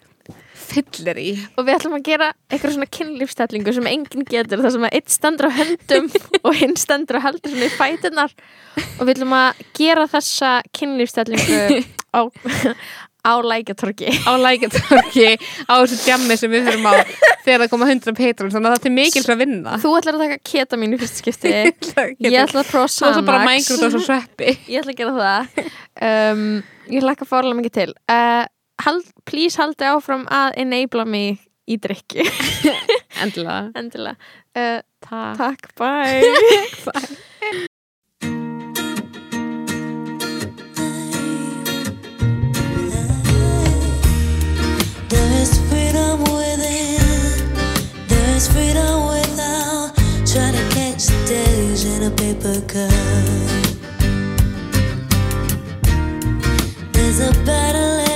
[0.68, 1.32] fyllir í.
[1.58, 5.12] Og við ætlum að gera eitthvað svona kynlífstellingu sem enginn getur það sem að einn
[5.16, 6.10] stendur á höndum
[6.48, 8.38] og hinn stendur og heldur svona í fætunar
[8.78, 11.62] og við ætlum að gera þessa kynlífstellingu
[12.18, 12.22] á,
[13.28, 15.28] á lækjatorki á lækjartorki
[15.68, 16.94] á þessu djammi sem við þurfum á
[17.48, 19.78] þegar það koma 100 patrons þannig að það er til mikils að vinna.
[19.82, 21.54] Þú ætlar að taka ketamin í fyrst skipti.
[22.28, 22.92] Ég ætla að prófa
[24.04, 24.58] sveppi.
[24.68, 25.72] Ég ætla að gera það.
[26.10, 26.46] Um,
[26.92, 27.90] ég hlakka fárlega mikið til.
[28.12, 28.44] Uh,
[28.84, 32.24] hald, please haldi áfram að enabla mig í drikki
[33.24, 34.16] endilega endilega
[34.56, 35.38] uh, Takk.
[35.38, 36.24] takk, bye
[45.10, 47.56] There is freedom within.
[48.08, 49.92] There is freedom without
[50.26, 52.92] trying to catch the days in a paper cup.
[56.94, 58.07] There's a battle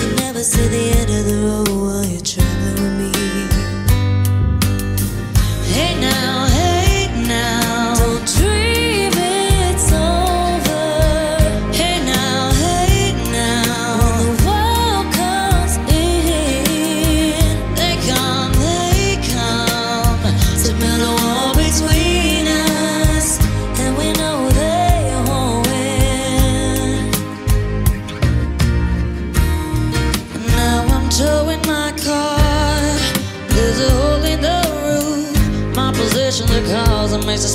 [0.00, 3.55] you never see the end of the road while you're traveling with me.